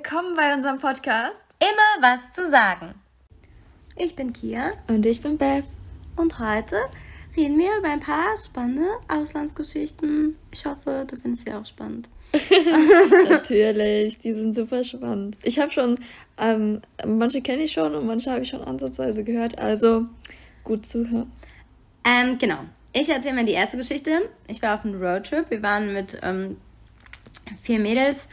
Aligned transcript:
Willkommen 0.00 0.36
bei 0.36 0.54
unserem 0.54 0.78
Podcast. 0.78 1.44
Immer 1.58 2.08
was 2.08 2.30
zu 2.30 2.48
sagen. 2.48 2.94
Ich 3.96 4.14
bin 4.14 4.32
Kia. 4.32 4.70
Und 4.86 5.04
ich 5.04 5.20
bin 5.20 5.36
Beth. 5.36 5.64
Und 6.14 6.38
heute 6.38 6.76
reden 7.36 7.58
wir 7.58 7.76
über 7.78 7.88
ein 7.88 7.98
paar 7.98 8.36
spannende 8.36 8.86
Auslandsgeschichten. 9.08 10.36
Ich 10.52 10.64
hoffe, 10.64 11.04
du 11.10 11.16
findest 11.16 11.46
sie 11.46 11.52
auch 11.52 11.66
spannend. 11.66 12.08
Natürlich, 13.28 14.18
die 14.18 14.34
sind 14.34 14.54
super 14.54 14.84
spannend. 14.84 15.36
Ich 15.42 15.58
habe 15.58 15.72
schon, 15.72 15.98
ähm, 16.38 16.80
manche 17.04 17.42
kenne 17.42 17.64
ich 17.64 17.72
schon 17.72 17.92
und 17.96 18.06
manche 18.06 18.30
habe 18.30 18.42
ich 18.42 18.48
schon 18.50 18.62
ansatzweise 18.62 19.24
gehört, 19.24 19.58
also 19.58 20.06
gut 20.62 20.86
zuhören. 20.86 21.32
Ähm, 22.04 22.38
genau. 22.38 22.60
Ich 22.92 23.08
erzähle 23.08 23.34
mal 23.34 23.46
die 23.46 23.52
erste 23.52 23.76
Geschichte. 23.76 24.30
Ich 24.46 24.62
war 24.62 24.76
auf 24.76 24.84
einem 24.84 25.02
Roadtrip. 25.02 25.50
Wir 25.50 25.62
waren 25.62 25.92
mit 25.92 26.20
ähm, 26.22 26.56
vier 27.60 27.80
Mädels, 27.80 28.28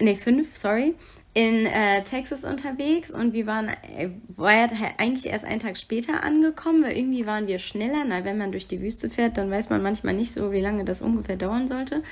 nee, 0.00 0.16
fünf, 0.16 0.56
sorry, 0.56 0.94
in 1.32 1.64
äh, 1.66 2.02
Texas 2.02 2.44
unterwegs 2.44 3.12
und 3.12 3.32
wir 3.32 3.46
waren, 3.46 3.68
äh, 3.68 4.10
war 4.36 4.52
ja 4.52 4.68
eigentlich 4.98 5.32
erst 5.32 5.44
einen 5.44 5.60
Tag 5.60 5.78
später 5.78 6.24
angekommen, 6.24 6.82
weil 6.82 6.96
irgendwie 6.96 7.24
waren 7.24 7.46
wir 7.46 7.60
schneller. 7.60 8.04
Na, 8.04 8.24
wenn 8.24 8.36
man 8.36 8.50
durch 8.50 8.66
die 8.66 8.82
Wüste 8.82 9.08
fährt, 9.08 9.38
dann 9.38 9.50
weiß 9.50 9.70
man 9.70 9.80
manchmal 9.80 10.14
nicht 10.14 10.32
so, 10.32 10.50
wie 10.50 10.60
lange 10.60 10.84
das 10.84 11.02
ungefähr 11.02 11.36
dauern 11.36 11.68
sollte. 11.68 12.02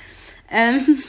Ähm, 0.49 1.03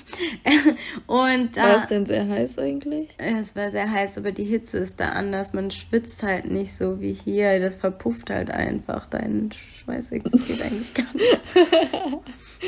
und 1.07 1.57
da, 1.57 1.63
war 1.63 1.77
es 1.77 1.87
denn 1.87 2.05
sehr 2.05 2.29
heiß 2.29 2.59
eigentlich? 2.59 3.11
Es 3.17 3.55
war 3.55 3.71
sehr 3.71 3.91
heiß, 3.91 4.19
aber 4.19 4.33
die 4.33 4.45
Hitze 4.45 4.79
ist 4.79 4.99
da 4.99 5.11
anders. 5.11 5.53
Man 5.53 5.71
schwitzt 5.71 6.25
halt 6.25 6.51
nicht 6.51 6.75
so 6.75 7.01
wie 7.01 7.13
hier. 7.13 7.61
Das 7.61 7.77
verpufft 7.77 8.29
halt 8.31 8.51
einfach. 8.51 9.07
Dein 9.07 9.51
Schweiß 9.53 10.11
existiert 10.11 10.63
eigentlich 10.63 10.95
gar 10.95 11.13
nicht. 11.15 11.43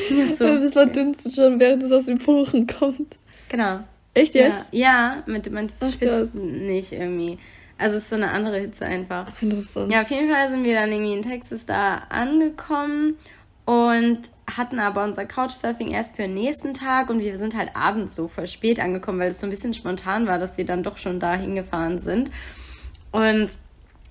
Das, 0.09 0.38
so. 0.38 0.47
das 0.47 0.73
verdunstet 0.73 1.35
schon, 1.35 1.60
während 1.60 1.83
es 1.83 1.93
aus 1.93 2.07
den 2.07 2.19
Poren 2.19 2.66
kommt. 2.66 3.19
Genau. 3.51 3.80
Echt 4.15 4.35
jetzt? 4.35 4.73
Ja, 4.73 5.23
ja 5.23 5.23
mit, 5.27 5.51
man 5.51 5.71
schwitzt 5.71 6.37
nicht 6.37 6.93
irgendwie. 6.93 7.38
Also 7.79 7.96
es 7.96 8.05
ist 8.05 8.10
so 8.10 8.16
eine 8.16 8.30
andere 8.30 8.60
Hitze 8.60 8.87
einfach. 8.87 9.27
Ach, 9.30 9.43
interessant. 9.43 9.93
Ja, 9.93 10.02
auf 10.02 10.10
jeden 10.10 10.30
Fall 10.30 10.51
sind 10.51 10.65
wir 10.65 10.74
dann 10.74 10.93
irgendwie 10.93 11.15
in 11.15 11.23
Texas 11.23 11.66
da 11.66 12.02
angekommen 12.10 13.16
und 13.65 14.21
hatten 14.57 14.79
aber 14.79 15.05
unser 15.05 15.24
Couchsurfing 15.24 15.90
erst 15.90 16.16
für 16.16 16.23
den 16.23 16.35
nächsten 16.35 16.74
Tag 16.74 17.10
und 17.10 17.21
wir 17.21 17.38
sind 17.38 17.57
halt 17.57 17.74
abends 17.74 18.15
so 18.15 18.29
voll 18.29 18.46
spät 18.46 18.80
angekommen, 18.80 19.18
weil 19.18 19.30
es 19.30 19.40
so 19.40 19.46
ein 19.46 19.51
bisschen 19.51 19.74
spontan 19.74 20.27
war, 20.27 20.38
dass 20.38 20.57
sie 20.57 20.65
dann 20.65 20.83
doch 20.83 20.99
schon 20.99 21.21
da 21.21 21.35
hingefahren 21.35 21.99
sind. 21.99 22.30
Und 23.13 23.52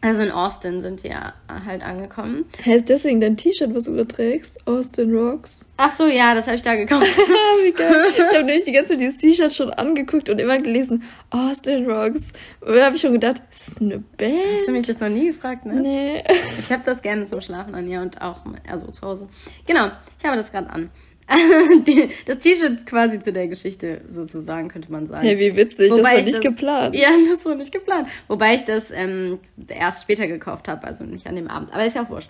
also 0.01 0.23
in 0.23 0.31
Austin 0.31 0.81
sind 0.81 1.03
wir 1.03 1.33
halt 1.47 1.83
angekommen. 1.83 2.45
Heißt 2.65 2.89
deswegen 2.89 3.21
dein 3.21 3.37
T-Shirt, 3.37 3.73
was 3.75 3.83
du 3.83 3.91
überträgst? 3.91 4.67
Austin 4.67 5.15
Rocks? 5.15 5.67
Ach 5.77 5.91
so, 5.91 6.07
ja, 6.07 6.33
das 6.33 6.47
habe 6.47 6.57
ich 6.57 6.63
da 6.63 6.75
gekauft. 6.75 7.05
Wie 7.63 7.71
geil. 7.71 8.05
Ich 8.11 8.19
habe 8.19 8.43
nämlich 8.43 8.65
die 8.65 8.71
ganze 8.71 8.93
Zeit 8.93 9.01
dieses 9.01 9.17
T-Shirt 9.17 9.53
schon 9.53 9.69
angeguckt 9.69 10.29
und 10.29 10.39
immer 10.39 10.57
gelesen, 10.57 11.03
Austin 11.29 11.89
Rocks. 11.89 12.33
Und 12.61 12.75
da 12.75 12.85
habe 12.85 12.95
ich 12.95 13.01
schon 13.01 13.13
gedacht, 13.13 13.43
ist 13.51 13.67
das 13.67 13.81
eine 13.81 13.99
Band? 13.99 14.33
Hast 14.53 14.67
du 14.67 14.71
mich 14.71 14.87
das 14.87 14.99
noch 14.99 15.09
nie 15.09 15.27
gefragt, 15.27 15.65
ne? 15.65 15.75
Nee. 15.75 16.23
Ich 16.59 16.71
habe 16.71 16.81
das 16.83 17.03
gerne 17.03 17.25
zum 17.25 17.41
Schlafen 17.41 17.75
an, 17.75 17.87
ja, 17.87 18.01
und 18.01 18.21
auch 18.21 18.41
also 18.67 18.87
zu 18.87 19.01
Hause. 19.01 19.29
Genau, 19.67 19.91
ich 20.17 20.25
habe 20.25 20.35
das 20.35 20.51
gerade 20.51 20.69
an. 20.71 20.89
das 22.25 22.39
T-Shirt 22.39 22.85
quasi 22.85 23.19
zu 23.19 23.31
der 23.31 23.47
Geschichte 23.47 24.01
sozusagen, 24.09 24.67
könnte 24.67 24.91
man 24.91 25.07
sagen. 25.07 25.25
Ja, 25.25 25.37
wie 25.37 25.55
witzig, 25.55 25.91
Wobei 25.91 26.01
das 26.01 26.11
war 26.11 26.17
nicht 26.17 26.33
das, 26.33 26.41
geplant. 26.41 26.95
Ja, 26.95 27.09
das 27.33 27.45
war 27.45 27.55
nicht 27.55 27.71
geplant. 27.71 28.07
Wobei 28.27 28.55
ich 28.55 28.65
das 28.65 28.91
ähm, 28.91 29.39
erst 29.67 30.03
später 30.03 30.27
gekauft 30.27 30.67
habe, 30.67 30.85
also 30.85 31.03
nicht 31.03 31.27
an 31.27 31.35
dem 31.35 31.47
Abend. 31.47 31.71
Aber 31.73 31.85
ist 31.85 31.95
ja 31.95 32.03
auch 32.03 32.09
wurscht. 32.09 32.29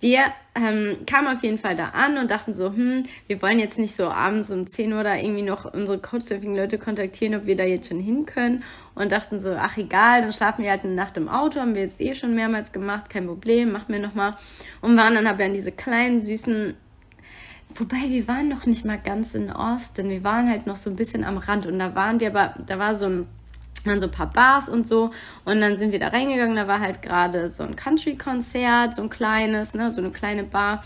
Wir 0.00 0.32
ähm, 0.54 0.98
kamen 1.06 1.36
auf 1.36 1.42
jeden 1.42 1.58
Fall 1.58 1.76
da 1.76 1.90
an 1.90 2.18
und 2.18 2.30
dachten 2.30 2.52
so, 2.52 2.66
hm, 2.66 3.04
wir 3.26 3.40
wollen 3.40 3.58
jetzt 3.58 3.78
nicht 3.78 3.96
so 3.96 4.08
abends 4.08 4.50
um 4.50 4.66
10 4.66 4.92
Uhr 4.92 5.02
da 5.02 5.16
irgendwie 5.16 5.42
noch 5.42 5.72
unsere 5.72 5.98
Couchsurfing-Leute 5.98 6.78
kontaktieren, 6.78 7.34
ob 7.34 7.46
wir 7.46 7.56
da 7.56 7.64
jetzt 7.64 7.88
schon 7.88 8.00
hin 8.00 8.26
können. 8.26 8.62
Und 8.94 9.10
dachten 9.10 9.38
so, 9.38 9.52
ach 9.52 9.78
egal, 9.78 10.20
dann 10.20 10.34
schlafen 10.34 10.62
wir 10.64 10.70
halt 10.70 10.84
eine 10.84 10.94
Nacht 10.94 11.16
im 11.16 11.28
Auto, 11.28 11.60
haben 11.60 11.74
wir 11.74 11.80
jetzt 11.80 12.00
eh 12.02 12.14
schon 12.14 12.34
mehrmals 12.34 12.72
gemacht, 12.72 13.08
kein 13.08 13.26
Problem, 13.26 13.72
machen 13.72 13.88
wir 13.88 14.00
nochmal. 14.00 14.36
Und 14.82 14.98
waren 14.98 15.14
dann 15.14 15.26
aber 15.26 15.44
in 15.44 15.54
diese 15.54 15.72
kleinen, 15.72 16.20
süßen 16.20 16.74
Wobei 17.74 18.08
wir 18.08 18.28
waren 18.28 18.48
noch 18.48 18.66
nicht 18.66 18.84
mal 18.84 18.98
ganz 18.98 19.34
in 19.34 19.50
Austin. 19.50 20.10
Wir 20.10 20.24
waren 20.24 20.48
halt 20.48 20.66
noch 20.66 20.76
so 20.76 20.90
ein 20.90 20.96
bisschen 20.96 21.24
am 21.24 21.38
Rand 21.38 21.66
und 21.66 21.78
da 21.78 21.94
waren 21.94 22.20
wir 22.20 22.28
aber, 22.28 22.54
da 22.66 22.78
war 22.78 22.94
so 22.94 23.06
ein, 23.06 23.26
waren 23.84 23.98
so 23.98 24.06
ein 24.06 24.12
paar 24.12 24.30
Bars 24.30 24.68
und 24.68 24.86
so 24.86 25.10
und 25.44 25.60
dann 25.60 25.76
sind 25.76 25.92
wir 25.92 25.98
da 25.98 26.08
reingegangen. 26.08 26.56
Da 26.56 26.68
war 26.68 26.80
halt 26.80 27.02
gerade 27.02 27.48
so 27.48 27.62
ein 27.62 27.76
Country-Konzert, 27.76 28.94
so 28.94 29.02
ein 29.02 29.10
kleines, 29.10 29.74
ne, 29.74 29.90
so 29.90 30.00
eine 30.00 30.10
kleine 30.10 30.44
Bar 30.44 30.82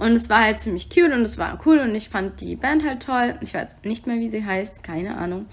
und 0.00 0.12
es 0.12 0.30
war 0.30 0.40
halt 0.40 0.60
ziemlich 0.60 0.88
cute 0.88 1.12
und 1.12 1.20
es 1.20 1.36
war 1.36 1.58
cool 1.66 1.78
und 1.78 1.94
ich 1.94 2.08
fand 2.08 2.40
die 2.40 2.56
Band 2.56 2.86
halt 2.86 3.02
toll. 3.02 3.34
Ich 3.42 3.52
weiß 3.52 3.68
nicht 3.84 4.06
mehr, 4.06 4.16
wie 4.16 4.30
sie 4.30 4.42
heißt, 4.42 4.82
keine 4.82 5.14
Ahnung. 5.18 5.44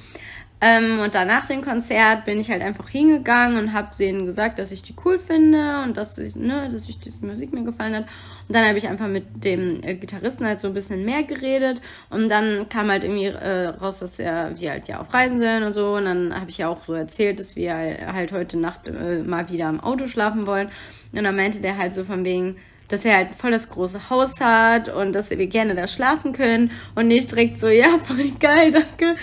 Ähm, 0.59 0.99
und 1.01 1.13
danach 1.13 1.45
dem 1.45 1.61
Konzert 1.61 2.25
bin 2.25 2.39
ich 2.39 2.49
halt 2.49 2.63
einfach 2.63 2.89
hingegangen 2.89 3.59
und 3.59 3.73
habe 3.73 3.95
denen 3.95 4.25
gesagt, 4.25 4.57
dass 4.57 4.71
ich 4.71 4.81
die 4.81 4.95
cool 5.05 5.19
finde 5.19 5.83
und 5.83 5.95
dass 5.95 6.17
ich, 6.17 6.35
ne, 6.35 6.67
dass 6.71 6.89
ich 6.89 6.99
diese 6.99 7.23
Musik 7.23 7.53
mir 7.53 7.63
gefallen 7.63 7.95
hat. 7.95 8.05
Und 8.47 8.55
dann 8.55 8.65
habe 8.65 8.77
ich 8.77 8.87
einfach 8.87 9.07
mit 9.07 9.43
dem 9.43 9.83
äh, 9.83 9.93
Gitarristen 9.93 10.47
halt 10.47 10.59
so 10.59 10.67
ein 10.67 10.73
bisschen 10.73 11.05
mehr 11.05 11.21
geredet 11.21 11.81
und 12.09 12.29
dann 12.29 12.69
kam 12.69 12.89
halt 12.89 13.03
irgendwie 13.03 13.25
äh, 13.25 13.67
raus, 13.67 13.99
dass 13.99 14.17
er, 14.17 14.59
wir 14.59 14.71
halt 14.71 14.87
ja 14.87 14.99
auf 14.99 15.13
Reisen 15.13 15.37
sind 15.37 15.61
und 15.61 15.73
so. 15.73 15.95
Und 15.95 16.05
dann 16.05 16.33
habe 16.33 16.49
ich 16.49 16.57
ja 16.57 16.69
auch 16.69 16.83
so 16.85 16.93
erzählt, 16.93 17.39
dass 17.39 17.55
wir 17.55 17.75
halt 17.75 18.31
heute 18.31 18.57
Nacht 18.57 18.87
äh, 18.87 19.19
mal 19.19 19.49
wieder 19.51 19.69
im 19.69 19.79
Auto 19.79 20.07
schlafen 20.07 20.47
wollen. 20.47 20.69
Und 21.11 21.23
dann 21.23 21.35
meinte 21.35 21.61
der 21.61 21.77
halt 21.77 21.93
so 21.93 22.03
von 22.03 22.25
wegen, 22.25 22.57
dass 22.87 23.05
er 23.05 23.15
halt 23.15 23.35
voll 23.35 23.51
das 23.51 23.69
große 23.69 24.09
Haus 24.09 24.39
hat 24.39 24.89
und 24.89 25.13
dass 25.13 25.29
wir 25.29 25.47
gerne 25.47 25.75
da 25.75 25.87
schlafen 25.87 26.33
können 26.33 26.71
und 26.95 27.07
nicht 27.07 27.31
direkt 27.31 27.57
so, 27.57 27.67
ja, 27.67 27.97
voll 28.03 28.31
geil, 28.39 28.71
danke. 28.71 29.15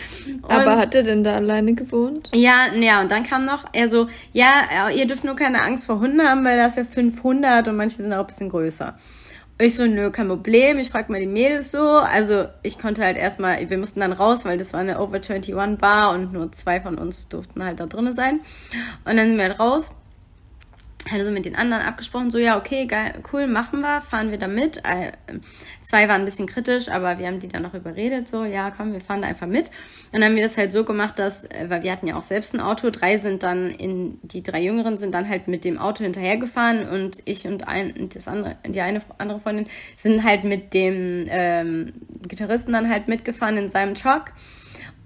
Und 0.43 0.51
Aber 0.51 0.77
hat 0.77 0.95
er 0.95 1.03
denn 1.03 1.25
da 1.25 1.37
alleine 1.37 1.75
gewohnt? 1.75 2.29
Ja, 2.35 2.73
ja, 2.75 3.01
und 3.01 3.11
dann 3.11 3.25
kam 3.25 3.45
noch, 3.45 3.65
er 3.73 3.89
so, 3.89 4.09
ja, 4.33 4.91
ihr 4.91 5.07
dürft 5.07 5.25
nur 5.25 5.37
keine 5.37 5.63
Angst 5.63 5.87
vor 5.87 6.01
Hunden 6.01 6.23
haben, 6.23 6.45
weil 6.45 6.57
das 6.57 6.77
ja 6.77 6.85
500 6.85 7.69
und 7.69 7.77
manche 7.77 7.97
sind 7.97 8.13
auch 8.13 8.21
ein 8.21 8.27
bisschen 8.27 8.51
größer. 8.51 8.95
Ich 9.57 9.77
so, 9.77 9.87
nö, 9.87 10.11
kein 10.11 10.27
Problem. 10.27 10.81
Ich 10.81 10.91
frag 10.91 11.09
mal 11.09 11.21
die 11.21 11.29
Mädels 11.29 11.71
so. 11.71 11.99
Also 11.99 12.47
ich 12.65 12.77
konnte 12.77 13.05
halt 13.05 13.17
erstmal, 13.17 13.71
wir 13.71 13.79
mussten 13.79 14.01
dann 14.01 14.13
raus, 14.13 14.45
weil 14.45 14.59
das 14.59 14.73
war 14.73 14.81
eine 14.81 15.01
Over 15.01 15.21
21 15.21 15.55
Bar 15.79 16.13
und 16.13 16.33
nur 16.33 16.51
zwei 16.51 16.81
von 16.81 16.99
uns 16.99 17.29
durften 17.29 17.65
halt 17.65 17.79
da 17.79 17.87
drinnen 17.87 18.13
sein. 18.13 18.41
Und 19.05 19.17
dann 19.17 19.29
sind 19.29 19.37
wir 19.37 19.45
halt 19.45 19.61
raus 19.61 19.93
hatte 21.11 21.25
so 21.25 21.31
mit 21.31 21.45
den 21.45 21.55
anderen 21.55 21.83
abgesprochen, 21.83 22.31
so 22.31 22.39
ja, 22.39 22.57
okay, 22.59 22.87
geil, 22.87 23.15
cool, 23.33 23.47
machen 23.47 23.81
wir, 23.81 24.01
fahren 24.01 24.31
wir 24.31 24.39
da 24.39 24.49
mit. 24.49 24.79
Äh, 24.85 25.13
zwei 25.83 26.09
waren 26.09 26.23
ein 26.23 26.25
bisschen 26.25 26.47
kritisch, 26.47 26.89
aber 26.89 27.19
wir 27.19 27.27
haben 27.27 27.41
die 27.41 27.49
dann 27.49 27.63
noch 27.63 27.75
überredet, 27.75 28.29
so 28.29 28.45
ja, 28.45 28.71
komm, 28.71 28.93
wir 28.93 29.01
fahren 29.01 29.23
da 29.23 29.29
einfach 29.29 29.47
mit. 29.47 29.69
Und 30.13 30.21
dann 30.21 30.25
haben 30.25 30.37
wir 30.37 30.43
das 30.43 30.57
halt 30.57 30.73
so 30.73 30.85
gemacht, 30.85 31.19
dass, 31.19 31.45
äh, 31.45 31.67
weil 31.69 31.83
wir 31.83 31.93
hatten 31.93 32.07
ja 32.07 32.17
auch 32.17 32.23
selbst 32.23 32.55
ein 32.55 32.61
Auto, 32.61 32.91
drei 32.91 33.19
sind 33.19 33.43
dann 33.43 33.71
in, 33.71 34.19
die 34.23 34.43
drei 34.43 34.63
Jüngeren 34.63 34.97
sind 34.97 35.13
dann 35.13 35.29
halt 35.29 35.47
mit 35.47 35.65
dem 35.65 35.79
Auto 35.79 36.03
hinterhergefahren 36.05 36.89
und 36.89 37.19
ich 37.27 37.47
und 37.47 37.69
ein, 37.69 38.09
das 38.13 38.27
andere, 38.27 38.57
die 38.67 38.81
eine 38.81 39.03
andere 39.19 39.41
Freundin 39.41 39.67
sind 39.97 40.25
halt 40.25 40.45
mit 40.45 40.73
dem 40.73 41.27
ähm, 41.29 41.93
Gitarristen 42.27 42.73
dann 42.73 42.89
halt 42.89 43.09
mitgefahren 43.09 43.57
in 43.57 43.69
seinem 43.69 43.95
Truck. 43.95 44.33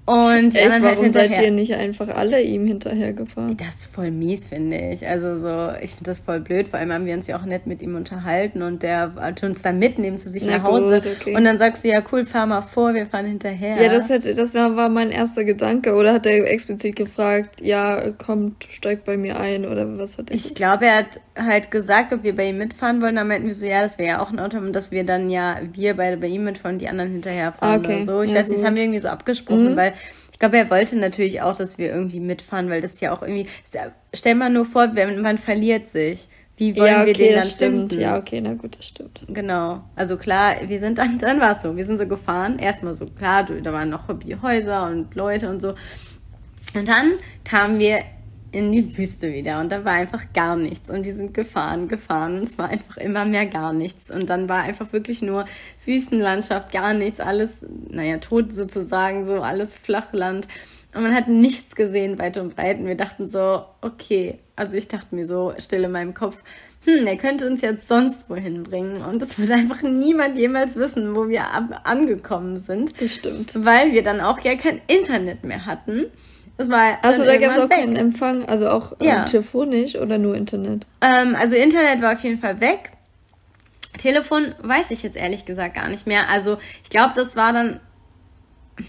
Und 0.09 0.55
die 0.55 0.57
Echt, 0.57 0.73
anderen 0.73 0.85
halt 0.85 1.01
hinterher. 1.01 1.29
seid 1.37 1.45
ihr 1.45 1.51
nicht 1.51 1.75
einfach 1.75 2.09
alle 2.09 2.41
ihm 2.41 2.67
hinterhergefahren? 2.67 3.59
Das 3.59 3.77
ist 3.77 3.95
voll 3.95 4.11
mies, 4.11 4.43
finde 4.43 4.79
ich. 4.79 5.07
Also 5.07 5.37
so, 5.37 5.71
ich 5.83 5.91
finde 5.91 6.05
das 6.05 6.21
voll 6.21 6.41
blöd. 6.41 6.67
Vor 6.69 6.79
allem 6.79 6.91
haben 6.95 7.05
wir 7.05 7.13
uns 7.13 7.27
ja 7.27 7.39
auch 7.39 7.45
nett 7.45 7.67
mit 7.67 7.83
ihm 7.83 7.95
unterhalten 7.95 8.63
und 8.63 8.83
der 8.83 9.17
wollte 9.17 9.45
uns 9.45 9.61
dann 9.61 9.79
mitnehmen 9.79 10.17
zu 10.17 10.31
sich 10.31 10.47
Na 10.47 10.57
nach 10.57 10.65
Hause. 10.65 11.03
Gut, 11.03 11.11
okay. 11.21 11.37
Und 11.37 11.45
dann 11.45 11.59
sagst 11.59 11.85
du, 11.85 11.89
ja 11.89 12.03
cool, 12.11 12.25
fahr 12.25 12.47
mal 12.47 12.63
vor, 12.63 12.95
wir 12.95 13.05
fahren 13.05 13.27
hinterher. 13.27 13.83
Ja, 13.83 13.91
das, 13.91 14.09
hätte, 14.09 14.33
das 14.33 14.55
war 14.55 14.89
mein 14.89 15.11
erster 15.11 15.45
Gedanke. 15.45 15.95
Oder 15.95 16.15
hat 16.15 16.25
er 16.25 16.51
explizit 16.51 16.97
gefragt, 16.97 17.61
ja, 17.61 18.11
kommt, 18.13 18.65
steigt 18.65 19.05
bei 19.05 19.19
mir 19.19 19.39
ein 19.39 19.67
oder 19.67 19.99
was 19.99 20.17
hat 20.17 20.31
er 20.31 20.37
Ich 20.37 20.55
glaube, 20.55 20.87
er 20.87 20.97
hat 20.97 21.21
halt 21.37 21.71
gesagt, 21.71 22.15
ob 22.15 22.23
wir 22.23 22.35
bei 22.35 22.49
ihm 22.49 22.57
mitfahren 22.57 23.03
wollen. 23.03 23.17
Dann 23.17 23.29
meinten 23.29 23.47
wir 23.47 23.53
so, 23.53 23.67
ja, 23.67 23.83
das 23.83 23.99
wäre 23.99 24.09
ja 24.09 24.23
auch 24.23 24.31
ein 24.31 24.41
Auto, 24.41 24.57
und 24.57 24.73
dass 24.73 24.91
wir 24.91 25.05
dann 25.05 25.29
ja, 25.29 25.59
wir 25.71 25.95
beide 25.95 26.17
bei 26.17 26.29
ihm 26.29 26.45
mitfahren 26.45 26.77
und 26.77 26.81
die 26.81 26.89
anderen 26.89 27.13
hinterherfahren 27.13 27.81
okay. 27.81 27.97
oder 27.97 28.05
so. 28.05 28.23
Ich 28.23 28.31
ja, 28.31 28.39
weiß 28.39 28.49
nicht, 28.49 28.61
das 28.61 28.67
haben 28.67 28.77
wir 28.77 28.85
irgendwie 28.85 29.01
so 29.01 29.09
abgesprochen, 29.09 29.73
mhm. 29.73 29.77
weil 29.77 29.93
ich 30.39 30.41
glaube, 30.41 30.57
er 30.57 30.71
wollte 30.71 30.97
natürlich 30.97 31.43
auch, 31.43 31.57
dass 31.57 31.79
wir 31.79 31.89
irgendwie 31.89 32.21
mitfahren, 32.21 32.71
weil 32.71 32.81
das 32.81 33.01
ja 33.01 33.13
auch 33.13 33.23
irgendwie. 33.23 33.49
Stell 34.15 34.37
mal 34.37 34.49
nur 34.49 34.65
vor, 34.67 34.87
man 34.87 35.37
verliert 35.37 35.89
sich. 35.89 36.29
Wie 36.57 36.77
wollen 36.77 36.93
ja, 36.93 37.03
okay, 37.03 37.07
wir 37.07 37.15
den 37.15 37.35
dann 37.35 37.45
stimmt. 37.45 37.91
finden? 37.91 38.01
Ja, 38.01 38.17
okay, 38.17 38.41
na 38.41 38.55
gut, 38.55 38.79
das 38.79 38.87
stimmt. 38.87 39.23
Genau. 39.27 39.83
Also 39.97 40.17
klar, 40.17 40.55
wir 40.69 40.79
sind 40.79 40.99
dann, 40.99 41.19
dann 41.21 41.41
war 41.41 41.51
es 41.51 41.63
so. 41.63 41.77
Wir 41.77 41.85
sind 41.85 41.99
so 41.99 42.07
gefahren. 42.07 42.57
Erstmal 42.61 42.95
so, 42.95 43.07
klar, 43.07 43.47
da 43.47 43.73
waren 43.73 43.89
noch 43.89 44.07
Hobbyhäuser 44.07 44.87
und 44.87 45.13
Leute 45.17 45.51
und 45.51 45.59
so. 45.59 45.75
Und 46.73 46.87
dann 46.87 47.15
kamen 47.43 47.81
wir 47.81 48.05
in 48.51 48.73
die 48.73 48.97
Wüste 48.97 49.33
wieder. 49.33 49.61
Und 49.61 49.71
da 49.71 49.85
war 49.85 49.93
einfach 49.93 50.33
gar 50.33 50.57
nichts. 50.57 50.91
Und 50.91 51.05
wir 51.05 51.15
sind 51.15 51.35
gefahren, 51.35 51.89
gefahren. 51.89 52.39
Und 52.39 52.45
es 52.45 52.59
war 52.59 52.69
einfach 52.69 52.97
immer 52.97 53.25
mehr 53.25 53.47
gar 53.47 53.73
nichts. 53.73 54.11
Und 54.11 54.31
dann 54.31 54.49
war 54.49 54.63
einfach 54.63 54.93
wirklich 54.93 55.23
nur 55.23 55.45
Wüstenlandschaft, 55.85 56.73
gar 56.73 56.95
nichts, 56.95 57.21
alles, 57.21 57.67
naja, 57.91 58.19
tot 58.19 58.53
sozusagen, 58.53 59.27
so 59.27 59.43
alles 59.43 59.75
Flachland. 59.75 60.49
Und 60.95 61.03
man 61.03 61.15
hat 61.15 61.29
nichts 61.29 61.77
gesehen 61.77 62.19
weit 62.19 62.39
und 62.39 62.57
breit. 62.57 62.79
Und 62.79 62.87
wir 62.87 62.97
dachten 62.97 63.27
so, 63.27 63.65
okay, 63.83 64.39
also 64.57 64.77
ich 64.77 64.89
dachte 64.89 65.15
mir 65.15 65.27
so 65.27 65.53
still 65.59 65.85
in 65.85 65.93
meinem 65.93 66.15
Kopf, 66.15 66.43
hm, 66.85 67.05
der 67.05 67.17
könnte 67.17 67.47
uns 67.47 67.61
jetzt 67.61 67.87
sonst 67.87 68.31
wohin 68.31 68.63
bringen. 68.63 69.03
Und 69.03 69.21
das 69.21 69.39
wird 69.39 69.51
einfach 69.51 69.83
niemand 69.83 70.39
jemals 70.39 70.77
wissen, 70.77 71.15
wo 71.15 71.29
wir 71.29 71.45
angekommen 71.85 72.57
sind. 72.57 73.01
Das 73.01 73.13
stimmt. 73.13 73.65
Weil 73.65 73.93
wir 73.93 74.03
dann 74.03 74.21
auch 74.21 74.41
ja 74.41 74.55
kein 74.57 74.81
Internet 74.87 75.45
mehr 75.45 75.67
hatten 75.67 76.07
Das 76.59 76.69
war 76.69 76.99
Also 77.03 77.25
da 77.25 77.37
gab 77.39 77.53
es 77.53 77.57
auch 77.57 77.63
irgendwann 77.63 77.69
keinen 77.71 77.95
weg. 77.95 78.01
Empfang, 78.01 78.45
also 78.47 78.69
auch 78.69 78.93
Ja. 79.01 79.21
ähm, 79.21 79.27
telefonisch 79.27 79.95
oder 79.97 80.19
nur 80.19 80.35
Internet? 80.35 80.87
Ähm, 81.01 81.35
also 81.37 81.57
Internet 81.57 82.03
war 82.03 82.13
auf 82.13 82.21
jeden 82.21 82.39
Fall 82.39 82.61
weg. 82.61 82.91
Telefon 83.97 84.55
weiß 84.63 84.91
ich 84.91 85.03
jetzt 85.03 85.17
ehrlich 85.17 85.45
gesagt 85.45 85.75
gar 85.75 85.89
nicht 85.89 86.07
mehr. 86.07 86.29
Also 86.29 86.59
ich 86.83 86.91
glaube, 86.91 87.13
das 87.17 87.37
war 87.37 87.53
dann. 87.53 87.81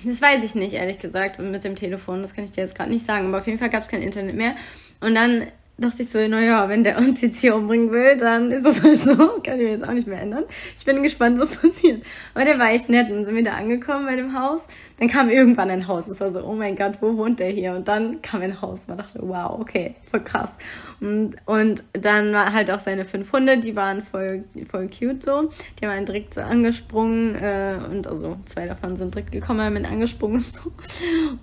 Das 0.04 0.22
weiß 0.22 0.44
ich 0.44 0.54
nicht, 0.54 0.74
ehrlich 0.74 1.00
gesagt, 1.00 1.40
mit 1.40 1.64
dem 1.64 1.76
Telefon. 1.76 2.22
Das 2.22 2.36
kann 2.36 2.44
ich 2.44 2.52
dir 2.52 2.62
jetzt 2.62 2.76
gerade 2.78 2.92
nicht 2.92 3.06
sagen. 3.06 3.28
Aber 3.28 3.38
auf 3.38 3.48
jeden 3.48 3.58
Fall 3.58 3.70
gab 3.72 3.82
es 3.84 3.90
kein 3.90 4.04
Internet 4.04 4.36
mehr. 4.36 4.54
Und 5.00 5.16
dann 5.16 5.48
dachte 5.80 6.04
ich 6.04 6.10
so, 6.10 6.28
naja, 6.28 6.70
wenn 6.70 6.84
der 6.84 6.98
uns 7.00 7.22
jetzt 7.22 7.40
hier 7.42 7.56
umbringen 7.56 7.90
will, 7.92 8.18
dann 8.18 8.52
ist 8.52 8.66
das 8.66 8.84
halt 8.84 9.00
so. 9.00 9.16
Kann 9.44 9.56
ich 9.60 9.66
mir 9.66 9.72
jetzt 9.72 9.88
auch 9.88 9.94
nicht 9.94 10.08
mehr 10.08 10.22
ändern. 10.22 10.44
Ich 10.78 10.86
bin 10.86 11.02
gespannt, 11.02 11.40
was 11.40 11.50
passiert. 11.56 12.04
Aber 12.36 12.46
der 12.46 12.60
war 12.60 12.70
echt 12.72 12.90
nett. 12.90 13.10
Und 13.10 13.26
sind 13.26 13.36
wir 13.36 13.44
da 13.44 13.54
angekommen 13.54 14.06
bei 14.06 14.16
dem 14.16 14.38
Haus. 14.40 14.62
Dann 15.00 15.08
kam 15.08 15.30
irgendwann 15.30 15.70
ein 15.70 15.88
Haus. 15.88 16.08
Es 16.08 16.20
war 16.20 16.30
so, 16.32 16.44
oh 16.44 16.54
mein 16.54 16.76
Gott, 16.76 17.02
wo 17.02 17.16
wohnt 17.18 17.40
der 17.40 17.50
hier? 17.50 17.74
Und 17.74 17.88
dann 17.88 18.22
kam 18.22 18.42
ein 18.42 18.62
Haus. 18.62 18.88
Man 18.88 18.98
dachte, 18.98 19.20
wow, 19.22 19.58
okay, 19.60 19.96
voll 20.10 20.20
krass. 20.22 20.58
Und, 21.00 21.36
und 21.46 21.84
dann 21.94 22.34
war 22.34 22.52
halt 22.52 22.70
auch 22.70 22.80
seine 22.80 23.06
fünf 23.06 23.32
Hunde, 23.32 23.58
die 23.60 23.76
waren 23.76 24.02
voll, 24.02 24.44
voll 24.70 24.90
cute 24.90 25.24
so. 25.24 25.50
Die 25.80 25.86
haben 25.86 25.94
einen 25.94 26.06
direkt 26.06 26.34
so 26.34 26.42
angesprungen. 26.42 27.36
Äh, 27.36 27.78
und 27.90 28.08
also 28.08 28.38
zwei 28.46 28.66
davon 28.68 28.98
sind 28.98 29.16
direkt 29.16 29.32
gekommen, 29.32 29.62
haben 29.62 29.78
ihn 29.78 29.86
angesprungen 29.86 30.38
und 30.44 30.54
so. 30.54 30.72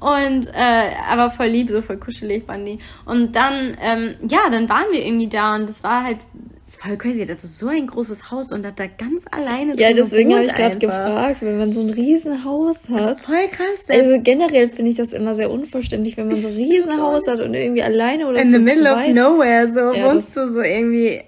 Und 0.00 0.46
äh, 0.54 0.90
aber 1.10 1.30
voll 1.30 1.46
lieb, 1.46 1.70
so 1.70 1.80
voll 1.80 1.96
kuschelig 1.96 2.46
waren 2.48 2.64
die. 2.66 2.78
Und 3.06 3.34
dann, 3.34 3.76
ähm, 3.80 4.14
ja, 4.28 4.40
dann 4.50 4.68
waren 4.68 4.86
wir 4.92 5.04
irgendwie 5.04 5.28
da 5.28 5.54
und 5.54 5.68
das 5.68 5.82
war 5.82 6.04
halt, 6.04 6.18
das 6.64 6.78
war 6.80 6.88
voll 6.88 6.96
crazy. 6.98 7.24
Der 7.24 7.36
hatte 7.36 7.46
so 7.46 7.68
ein 7.68 7.86
großes 7.86 8.30
Haus 8.30 8.52
und 8.52 8.66
hat 8.66 8.78
da 8.78 8.86
ganz 8.86 9.24
alleine 9.30 9.76
Ja, 9.78 9.88
drin 9.88 9.96
deswegen 9.96 10.34
habe 10.34 10.44
ich 10.44 10.52
gerade 10.54 10.78
gefragt, 10.78 11.40
wenn 11.42 11.58
man 11.58 11.72
so 11.72 11.80
ein 11.80 11.90
riesen 11.90 12.44
Haus 12.44 12.82
Das 12.82 12.90
hat. 13.06 13.10
ist 13.16 13.24
voll 13.24 13.45
krass. 13.48 13.84
Der 13.88 14.02
Also 14.02 14.20
generell 14.22 14.68
finde 14.68 14.90
ich 14.90 14.96
das 14.96 15.12
immer 15.12 15.34
sehr 15.34 15.50
unverständlich, 15.50 16.16
wenn 16.16 16.26
man 16.28 16.36
so 16.36 16.48
ein 16.48 16.54
riesen 16.54 17.00
Haus 17.00 17.26
hat 17.26 17.40
und 17.40 17.54
irgendwie 17.54 17.82
alleine 17.82 18.26
oder 18.26 18.40
in 18.40 18.50
zu 18.50 18.58
the 18.58 18.64
middle 18.64 18.92
of 18.92 18.98
zweit. 18.98 19.14
nowhere, 19.14 19.72
so 19.72 19.92
Ja, 19.92 20.10
wohnst 20.12 20.36
du 20.36 20.48
so 20.48 20.60
irgendwie 20.62 21.22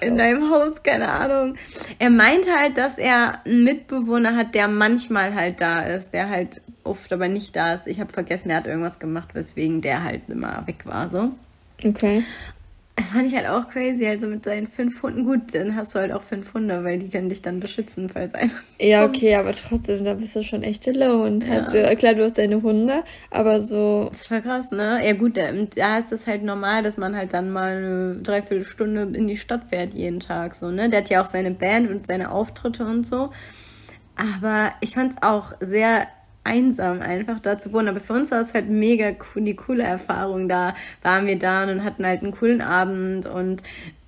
in 0.00 0.16
deinem 0.16 0.50
Haus, 0.50 0.82
keine 0.82 1.08
Ahnung. 1.08 1.54
Er 1.98 2.10
meinte 2.10 2.50
halt, 2.52 2.78
dass 2.78 2.98
er 2.98 3.44
einen 3.44 3.64
Mitbewohner 3.64 4.36
hat, 4.36 4.54
der 4.54 4.68
manchmal 4.68 5.34
halt 5.34 5.60
da 5.60 5.82
ist, 5.82 6.12
der 6.12 6.28
halt 6.28 6.60
oft 6.84 7.12
aber 7.12 7.28
nicht 7.28 7.56
da 7.56 7.74
ist. 7.74 7.86
Ich 7.86 8.00
habe 8.00 8.12
vergessen, 8.12 8.50
er 8.50 8.56
hat 8.58 8.66
irgendwas 8.66 8.98
gemacht, 8.98 9.34
weswegen 9.34 9.80
der 9.80 10.04
halt 10.04 10.22
immer 10.28 10.62
weg 10.66 10.84
war, 10.84 11.08
so. 11.08 11.30
Okay. 11.84 12.22
Das 12.96 13.10
fand 13.10 13.26
ich 13.26 13.34
halt 13.34 13.48
auch 13.48 13.68
crazy, 13.70 14.06
also 14.06 14.28
mit 14.28 14.44
seinen 14.44 14.68
fünf 14.68 15.02
Hunden. 15.02 15.24
Gut, 15.24 15.52
dann 15.52 15.74
hast 15.74 15.94
du 15.94 15.98
halt 15.98 16.12
auch 16.12 16.22
fünf 16.22 16.54
Hunde, 16.54 16.84
weil 16.84 17.00
die 17.00 17.08
können 17.08 17.28
dich 17.28 17.42
dann 17.42 17.58
beschützen, 17.58 18.08
falls 18.08 18.34
einer. 18.34 18.52
Ja, 18.78 19.04
okay, 19.04 19.34
aber 19.34 19.50
trotzdem, 19.50 20.04
da 20.04 20.14
bist 20.14 20.36
du 20.36 20.44
schon 20.44 20.62
echt 20.62 20.86
alone. 20.86 21.44
Also, 21.50 21.96
klar, 21.96 22.14
du 22.14 22.22
hast 22.22 22.38
deine 22.38 22.62
Hunde, 22.62 23.02
aber 23.30 23.60
so. 23.60 24.06
Das 24.10 24.20
ist 24.20 24.28
voll 24.28 24.42
krass, 24.42 24.70
ne? 24.70 25.04
Ja 25.04 25.12
gut, 25.14 25.36
da, 25.36 25.50
da 25.74 25.98
ist 25.98 26.12
es 26.12 26.28
halt 26.28 26.44
normal, 26.44 26.82
dass 26.84 26.96
man 26.96 27.16
halt 27.16 27.32
dann 27.32 27.50
mal 27.50 27.76
eine 27.76 28.16
Dreiviertelstunde 28.22 29.02
in 29.18 29.26
die 29.26 29.36
Stadt 29.36 29.64
fährt 29.70 29.94
jeden 29.94 30.20
Tag, 30.20 30.54
so, 30.54 30.70
ne? 30.70 30.88
Der 30.88 31.00
hat 31.00 31.10
ja 31.10 31.20
auch 31.20 31.26
seine 31.26 31.50
Band 31.50 31.90
und 31.90 32.06
seine 32.06 32.30
Auftritte 32.30 32.86
und 32.86 33.04
so. 33.04 33.30
Aber 34.16 34.70
ich 34.80 34.94
fand 34.94 35.14
es 35.14 35.22
auch 35.22 35.52
sehr 35.60 36.06
einsam, 36.44 37.00
einfach 37.00 37.40
da 37.40 37.58
zu 37.58 37.72
wohnen. 37.72 37.88
Aber 37.88 38.00
für 38.00 38.12
uns 38.12 38.30
war 38.30 38.40
es 38.40 38.54
halt 38.54 38.68
mega 38.68 39.08
cool, 39.10 39.42
die 39.42 39.56
coole 39.56 39.82
Erfahrung. 39.82 40.48
Da 40.48 40.74
waren 41.02 41.26
wir 41.26 41.38
da 41.38 41.64
und 41.64 41.82
hatten 41.82 42.06
halt 42.06 42.22
einen 42.22 42.32
coolen 42.32 42.60
Abend 42.60 43.26
und 43.26 43.62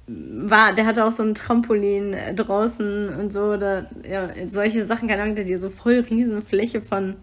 war, 0.09 0.73
der 0.75 0.87
hatte 0.87 1.05
auch 1.05 1.13
so 1.13 1.25
ein 1.25 1.35
Trampolin 1.35 2.13
äh, 2.13 2.33
draußen 2.35 3.09
und 3.09 3.33
so, 3.33 3.57
da, 3.57 3.87
ja, 4.09 4.29
solche 4.49 4.85
Sachen, 4.87 5.09
keine 5.09 5.23
Ahnung, 5.23 5.35
der 5.35 5.45
hier 5.45 5.59
so 5.59 5.69
voll 5.69 6.05
riesen 6.09 6.43
Fläche 6.43 6.81
von 6.81 7.17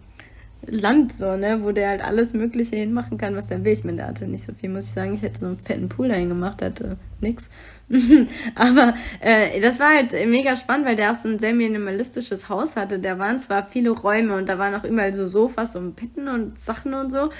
Land, 0.68 1.12
so, 1.12 1.36
ne, 1.36 1.62
wo 1.62 1.72
der 1.72 1.88
halt 1.90 2.04
alles 2.04 2.32
Mögliche 2.32 2.76
hinmachen 2.76 3.18
kann, 3.18 3.36
was 3.36 3.48
der 3.48 3.64
will. 3.64 3.72
Ich 3.72 3.84
meine, 3.84 3.98
der 3.98 4.06
hatte 4.08 4.26
nicht 4.26 4.44
so 4.44 4.52
viel, 4.52 4.70
muss 4.70 4.86
ich 4.86 4.92
sagen. 4.92 5.14
Ich 5.14 5.22
hätte 5.22 5.38
so 5.38 5.46
einen 5.46 5.56
fetten 5.56 5.88
Pool 5.88 6.08
dahin 6.08 6.28
gemacht, 6.28 6.60
der 6.60 6.68
hatte 6.68 6.96
nix. 7.20 7.50
Aber 8.54 8.94
äh, 9.20 9.60
das 9.60 9.78
war 9.78 9.94
halt 9.94 10.12
mega 10.26 10.56
spannend, 10.56 10.86
weil 10.86 10.96
der 10.96 11.10
auch 11.10 11.14
so 11.14 11.28
ein 11.28 11.38
sehr 11.38 11.52
minimalistisches 11.52 12.48
Haus 12.48 12.76
hatte. 12.76 12.98
Da 12.98 13.18
waren 13.18 13.38
zwar 13.38 13.64
viele 13.64 13.90
Räume 13.90 14.36
und 14.36 14.48
da 14.48 14.58
waren 14.58 14.74
auch 14.74 14.84
überall 14.84 15.12
so 15.12 15.26
Sofas 15.26 15.76
und 15.76 15.94
Betten 15.96 16.28
und 16.28 16.58
Sachen 16.58 16.94
und 16.94 17.10
so. 17.10 17.30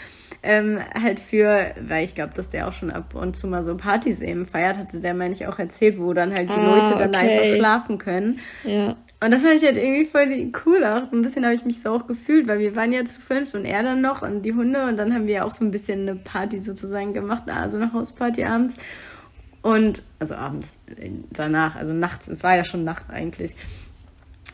Ähm, 0.42 0.78
halt 0.94 1.20
für, 1.20 1.72
weil 1.80 2.04
ich 2.04 2.14
glaube, 2.14 2.34
dass 2.34 2.50
der 2.50 2.68
auch 2.68 2.72
schon 2.72 2.90
ab 2.90 3.14
und 3.14 3.36
zu 3.36 3.46
mal 3.46 3.62
so 3.62 3.76
Partys 3.76 4.20
eben 4.20 4.44
feiert, 4.44 4.76
hatte 4.76 5.00
der, 5.00 5.14
meine 5.14 5.32
ich, 5.34 5.46
auch 5.46 5.58
erzählt, 5.58 5.98
wo 5.98 6.12
dann 6.12 6.34
halt 6.34 6.50
die 6.50 6.60
Ah, 6.60 6.76
Leute 6.76 6.98
dann 6.98 7.14
okay. 7.14 7.38
einfach 7.38 7.56
schlafen 7.56 7.98
können. 7.98 8.40
Ja. 8.64 8.96
Und 9.24 9.30
das 9.30 9.40
fand 9.40 9.54
ich 9.54 9.64
halt 9.64 9.78
irgendwie 9.78 10.04
voll 10.04 10.52
cool 10.66 10.84
auch. 10.84 11.08
So 11.08 11.16
ein 11.16 11.22
bisschen 11.22 11.46
habe 11.46 11.54
ich 11.54 11.64
mich 11.64 11.80
so 11.80 11.92
auch 11.92 12.06
gefühlt, 12.06 12.46
weil 12.46 12.58
wir 12.58 12.76
waren 12.76 12.92
ja 12.92 13.06
zu 13.06 13.22
fünf 13.22 13.54
und 13.54 13.64
er 13.64 13.82
dann 13.82 14.02
noch 14.02 14.20
und 14.20 14.42
die 14.42 14.52
Hunde 14.52 14.84
und 14.86 14.98
dann 14.98 15.14
haben 15.14 15.26
wir 15.26 15.46
auch 15.46 15.54
so 15.54 15.64
ein 15.64 15.70
bisschen 15.70 16.02
eine 16.02 16.14
Party 16.14 16.58
sozusagen 16.58 17.14
gemacht, 17.14 17.44
also 17.46 17.78
eine 17.78 17.94
Hausparty 17.94 18.44
abends. 18.44 18.76
Und, 19.62 20.02
also 20.18 20.34
abends, 20.34 20.78
äh, 20.98 21.08
danach, 21.30 21.74
also 21.74 21.94
nachts, 21.94 22.28
es 22.28 22.42
war 22.42 22.54
ja 22.54 22.64
schon 22.64 22.84
Nacht 22.84 23.08
eigentlich. 23.08 23.56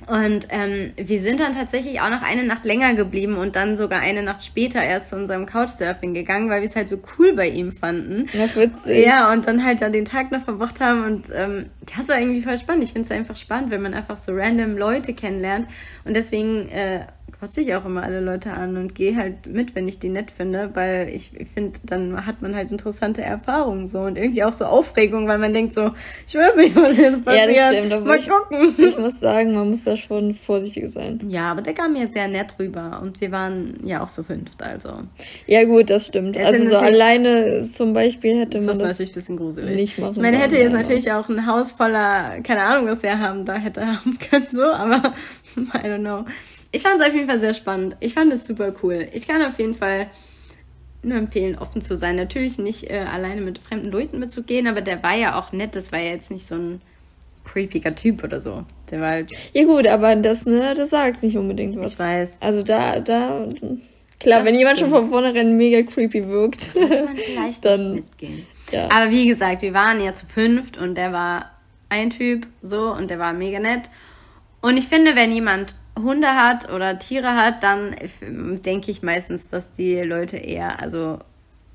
Und 0.07 0.49
ähm, 0.51 0.93
wir 0.97 1.21
sind 1.21 1.41
dann 1.41 1.55
tatsächlich 1.55 2.01
auch 2.01 2.11
noch 2.11 2.23
eine 2.23 2.45
Nacht 2.45 2.65
länger 2.65 2.95
geblieben 2.95 3.37
und 3.37 3.57
dann 3.57 3.77
sogar 3.77 4.01
eine 4.01 4.23
Nacht 4.23 4.45
später 4.45 4.83
erst 4.83 5.11
zu 5.11 5.17
unserem 5.17 5.47
Couchsurfing 5.47 6.15
gegangen, 6.15 6.49
weil 6.49 6.63
wir 6.63 6.69
es 6.69 6.77
halt 6.77 6.89
so 6.89 6.99
cool 7.19 7.35
bei 7.35 7.49
ihm 7.49 7.73
fanden. 7.73 8.27
Ja, 8.33 8.55
witzig. 8.55 9.07
Ja, 9.07 9.33
und 9.33 9.47
dann 9.47 9.65
halt 9.65 9.83
da 9.83 9.89
den 9.89 10.05
Tag 10.05 10.33
noch 10.33 10.43
verbracht 10.43 10.81
haben 10.81 11.05
und 11.05 11.31
ähm, 11.35 11.67
das 11.97 12.09
war 12.09 12.19
irgendwie 12.19 12.43
voll 12.43 12.59
spannend. 12.59 12.85
Ich 12.85 12.93
finde 12.93 13.07
es 13.07 13.13
einfach 13.13 13.37
spannend, 13.37 13.71
wenn 13.71 13.83
man 13.83 13.95
einfach 13.95 14.17
so 14.17 14.33
random 14.33 14.77
Leute 14.77 15.15
kennenlernt 15.15 15.69
und 16.05 16.15
deswegen 16.15 16.69
äh, 16.69 17.07
quatsche 17.41 17.63
ich 17.63 17.75
auch 17.75 17.87
immer 17.87 18.03
alle 18.03 18.21
Leute 18.21 18.53
an 18.53 18.77
und 18.77 18.95
gehe 18.95 19.17
halt 19.17 19.47
mit, 19.47 19.75
wenn 19.75 19.89
ich 19.89 19.99
die 19.99 20.11
nett 20.11 20.31
finde, 20.31 20.71
weil 20.75 21.09
ich 21.09 21.33
finde, 21.55 21.81
dann 21.85 22.27
hat 22.27 22.43
man 22.43 22.55
halt 22.55 22.71
interessante 22.71 23.23
Erfahrungen 23.23 23.87
so 23.87 24.01
und 24.01 24.19
irgendwie 24.19 24.45
auch 24.45 24.53
so 24.53 24.67
Aufregung, 24.67 25.27
weil 25.27 25.39
man 25.39 25.55
denkt 25.55 25.73
so, 25.73 25.93
ich 26.29 26.35
weiß 26.35 26.55
nicht, 26.57 26.77
was 26.77 26.99
jetzt 26.99 27.17
Ja, 27.27 27.47
passiert. 27.47 27.57
das 27.57 27.79
stimmt. 27.87 28.05
Mal 28.07 28.19
ich, 28.19 28.29
gucken. 28.29 28.75
ich 28.77 28.99
muss 28.99 29.19
sagen, 29.21 29.55
man 29.55 29.71
muss 29.71 29.85
da 29.85 29.97
schon 29.97 30.35
vorsichtig 30.35 30.91
sein. 30.91 31.19
Ja, 31.29 31.51
aber 31.51 31.63
der 31.63 31.73
kam 31.73 31.95
mir 31.95 32.09
sehr 32.13 32.29
nett 32.29 32.55
rüber 32.59 33.01
und 33.03 33.21
wir 33.23 33.33
waren 33.33 33.79
ja 33.85 34.03
auch 34.03 34.09
so 34.09 34.23
fünft, 34.23 34.63
also 34.63 35.05
Ja, 35.47 35.65
gut, 35.65 35.89
das 35.89 36.07
stimmt. 36.07 36.37
Ja, 36.37 36.45
Also 36.45 36.67
so 36.67 36.77
alleine 36.77 37.65
zum 37.67 37.95
Beispiel 37.95 38.39
hätte 38.39 38.59
ist 38.59 38.67
das 38.67 38.77
man 38.77 38.79
das. 38.81 38.89
natürlich 38.99 39.13
ein 39.13 39.15
bisschen 39.15 39.37
gruselig. 39.39 39.81
nicht 39.81 39.99
machen 39.99 40.13
ich 40.13 40.21
meine, 40.21 40.37
hätte 40.39 40.57
jetzt 40.59 40.73
natürlich 40.75 41.11
auch 41.11 41.29
ein 41.31 41.47
Haus 41.47 41.73
voller, 41.73 42.41
keine 42.43 42.61
Ahnung, 42.65 42.87
was 42.89 43.03
er 43.03 43.19
haben, 43.19 43.47
da 43.47 43.55
hätte 43.55 43.87
haben 43.87 44.19
können, 44.31 44.47
so, 44.53 44.65
aber 44.65 45.15
I 45.57 45.87
don't 45.87 46.01
know. 46.01 46.27
Ich 46.73 46.83
fand 46.83 47.01
es 47.01 47.07
auf 47.09 47.15
jeden 47.15 47.27
Fall 47.29 47.41
sehr 47.41 47.55
spannend. 47.55 47.97
Ich 48.01 48.15
fand 48.15 48.33
es 48.33 48.47
super 48.47 48.73
cool. 48.83 49.09
Ich 49.13 49.27
kann 49.27 49.43
auf 49.43 49.59
jeden 49.59 49.75
Fall 49.75 50.07
nur 51.03 51.17
empfehlen, 51.19 51.59
offen 51.59 51.81
zu 51.83 51.97
sein. 51.97 52.17
Natürlich 52.17 52.59
nicht 52.59 52.91
äh, 52.91 52.99
alleine 52.99 53.41
mit 53.41 53.59
fremden 53.59 53.91
Leuten 53.91 54.19
mitzugehen, 54.19 54.67
aber 54.69 54.81
der 54.81 55.03
war 55.03 55.17
ja 55.17 55.39
auch 55.39 55.53
nett. 55.53 55.75
Das 55.75 55.91
war 55.93 55.99
ja 55.99 56.11
jetzt 56.13 56.31
nicht 56.31 56.47
so 56.47 56.55
ein 56.57 56.81
creepiger 57.45 57.95
Typ 57.95 58.23
oder 58.23 58.39
so. 58.39 58.65
Der 58.91 59.01
war 59.01 59.09
halt, 59.11 59.31
Ja, 59.53 59.65
gut, 59.65 59.87
aber 59.87 60.15
das, 60.17 60.47
ne, 60.47 60.75
das 60.77 60.91
sagt 60.91 61.23
nicht 61.23 61.37
unbedingt 61.37 61.77
was. 61.79 61.95
ich 61.95 61.99
weiß, 61.99 62.39
Also 62.41 62.63
da, 62.63 63.01
da. 63.01 63.49
Klar, 64.21 64.41
Das 64.41 64.49
wenn 64.49 64.59
jemand 64.59 64.77
stimmt. 64.77 64.93
schon 64.93 65.01
von 65.01 65.11
vornherein 65.11 65.57
mega 65.57 65.83
creepy 65.83 66.29
wirkt. 66.29 66.71
Dann- 67.63 67.95
nicht 67.95 68.05
mitgehen. 68.05 68.47
ja. 68.71 68.89
Aber 68.91 69.11
wie 69.11 69.27
gesagt, 69.27 69.63
wir 69.63 69.73
waren 69.73 70.01
ja 70.03 70.13
zu 70.15 70.27
fünft 70.27 70.77
und 70.77 70.95
der 70.95 71.13
war 71.13 71.51
ein 71.89 72.11
Typ 72.11 72.47
so 72.63 72.93
und 72.93 73.09
der 73.11 73.19
war 73.19 73.33
mega 73.33 73.59
nett. 73.59 73.91
Und 74.61 74.77
ich 74.77 74.87
finde, 74.89 75.17
wenn 75.17 75.33
jemand 75.33 75.75
Hunde 75.99 76.29
hat 76.29 76.73
oder 76.73 76.99
Tiere 76.99 77.35
hat, 77.35 77.63
dann 77.63 77.95
denke 78.65 78.91
ich 78.91 79.03
meistens, 79.03 79.49
dass 79.49 79.73
die 79.73 79.97
Leute 80.01 80.37
eher, 80.37 80.81
also 80.81 81.19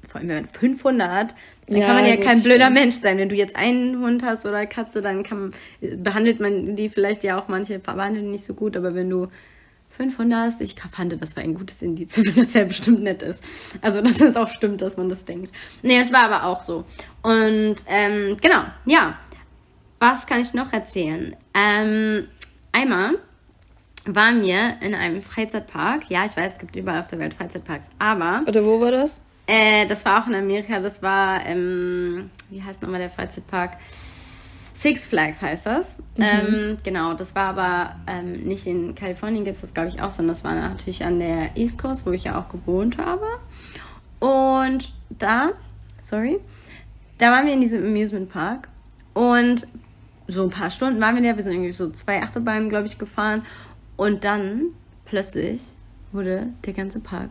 vor 0.08 0.20
allem 0.20 0.30
wenn 0.30 0.36
man 0.44 0.46
fünf 0.46 0.84
Hunde 0.84 1.12
hat, 1.12 1.36
dann 1.68 1.80
Ja, 1.80 1.88
kann 1.88 1.96
man 1.96 2.06
ja 2.08 2.18
kein 2.18 2.44
blöder 2.44 2.66
stimmt. 2.66 2.80
Mensch 2.80 2.96
sein. 2.96 3.18
Wenn 3.18 3.30
du 3.30 3.36
jetzt 3.36 3.56
einen 3.56 4.00
Hund 4.00 4.24
hast 4.24 4.46
oder 4.46 4.66
Katze, 4.66 5.02
dann 5.02 5.24
kann, 5.24 5.54
behandelt 5.82 6.40
man 6.40 6.76
die 6.76 6.90
vielleicht 6.90 7.24
ja 7.24 7.40
auch 7.40 7.48
manche 7.48 7.80
behandeln 7.80 8.32
nicht 8.32 8.46
so 8.46 8.54
gut, 8.54 8.78
aber 8.78 8.94
wenn 8.94 9.10
du 9.10 9.28
fünf 9.90 10.18
Hunde 10.18 10.36
hast, 10.36 10.62
ich 10.62 10.76
fand, 10.76 11.20
das 11.22 11.36
war 11.36 11.44
ein 11.44 11.56
gutes 11.56 11.82
Indiz, 11.82 12.20
dass 12.36 12.56
er 12.56 12.66
bestimmt 12.66 13.02
nett 13.02 13.22
ist. 13.24 13.44
Also, 13.82 14.02
dass 14.02 14.22
es 14.22 14.36
auch 14.36 14.50
stimmt, 14.50 14.82
dass 14.82 14.98
man 14.98 15.10
das 15.10 15.26
denkt. 15.26 15.52
Nee, 15.82 16.00
es 16.00 16.14
war 16.14 16.24
aber 16.24 16.46
auch 16.46 16.62
so. 16.62 16.86
Und 17.22 17.78
ähm, 17.88 18.38
genau, 18.42 18.64
ja. 18.86 19.18
Was 20.00 20.28
kann 20.28 20.42
ich 20.42 20.54
noch 20.54 20.74
erzählen? 20.74 21.36
Ähm, 21.54 22.28
einmal 22.74 23.18
waren 24.06 24.42
wir 24.42 24.76
in 24.82 24.94
einem 24.96 25.22
Freizeitpark. 25.22 26.10
Ja, 26.10 26.26
ich 26.26 26.36
weiß, 26.38 26.54
es 26.54 26.60
gibt 26.60 26.76
überall 26.76 27.00
auf 27.00 27.08
der 27.08 27.20
Welt 27.20 27.34
Freizeitparks, 27.34 27.88
aber 28.00 28.42
Oder 28.48 28.64
wo 28.66 28.80
war 28.80 28.92
das? 28.92 29.22
äh, 29.48 29.86
das 29.88 30.06
war 30.06 30.24
auch 30.24 30.28
in 30.28 30.36
Amerika. 30.36 30.80
Das 30.80 31.02
war, 31.04 31.46
ähm, 31.46 32.30
wie 32.50 32.62
heißt 32.64 32.82
nochmal 32.82 33.00
der 33.00 33.10
Freizeitpark? 33.10 33.78
Six 34.74 35.06
Flags 35.06 35.42
heißt 35.42 35.66
das. 35.68 35.96
Ähm, 36.18 36.78
genau, 36.84 37.14
das 37.14 37.34
war 37.34 37.46
aber 37.48 37.96
ähm, 38.08 38.34
nicht 38.34 38.68
in 38.68 38.94
Kalifornien, 38.94 39.46
gibt 39.46 39.56
es 39.56 39.62
das 39.62 39.74
glaube 39.74 39.88
ich 39.90 40.02
auch, 40.02 40.12
sondern 40.12 40.36
das 40.36 40.44
war 40.44 40.54
natürlich 40.54 41.04
an 41.06 41.18
der 41.20 41.56
East 41.56 41.80
Coast, 41.82 42.06
wo 42.06 42.12
ich 42.12 42.26
ja 42.26 42.38
auch 42.38 42.50
gewohnt 42.50 42.98
habe. 42.98 43.26
Und 44.20 44.92
da, 45.10 45.52
sorry, 46.02 46.40
da 47.18 47.32
waren 47.32 47.46
wir 47.46 47.54
in 47.54 47.62
diesem 47.62 47.86
Amusement 47.86 48.30
Park 48.30 48.68
und 49.14 49.66
so 50.28 50.44
ein 50.44 50.50
paar 50.50 50.70
Stunden 50.70 51.00
waren 51.00 51.16
wir 51.16 51.24
da. 51.24 51.38
Wir 51.38 51.44
sind 51.44 51.54
irgendwie 51.54 51.72
so 51.72 51.90
zwei 51.92 52.22
Achterbahnen, 52.22 52.68
glaube 52.70 52.88
ich, 52.88 52.98
gefahren. 52.98 53.44
Und 53.98 54.24
dann 54.24 54.62
plötzlich 55.06 55.62
wurde 56.12 56.48
der 56.66 56.74
ganze 56.74 57.00
Park 57.00 57.30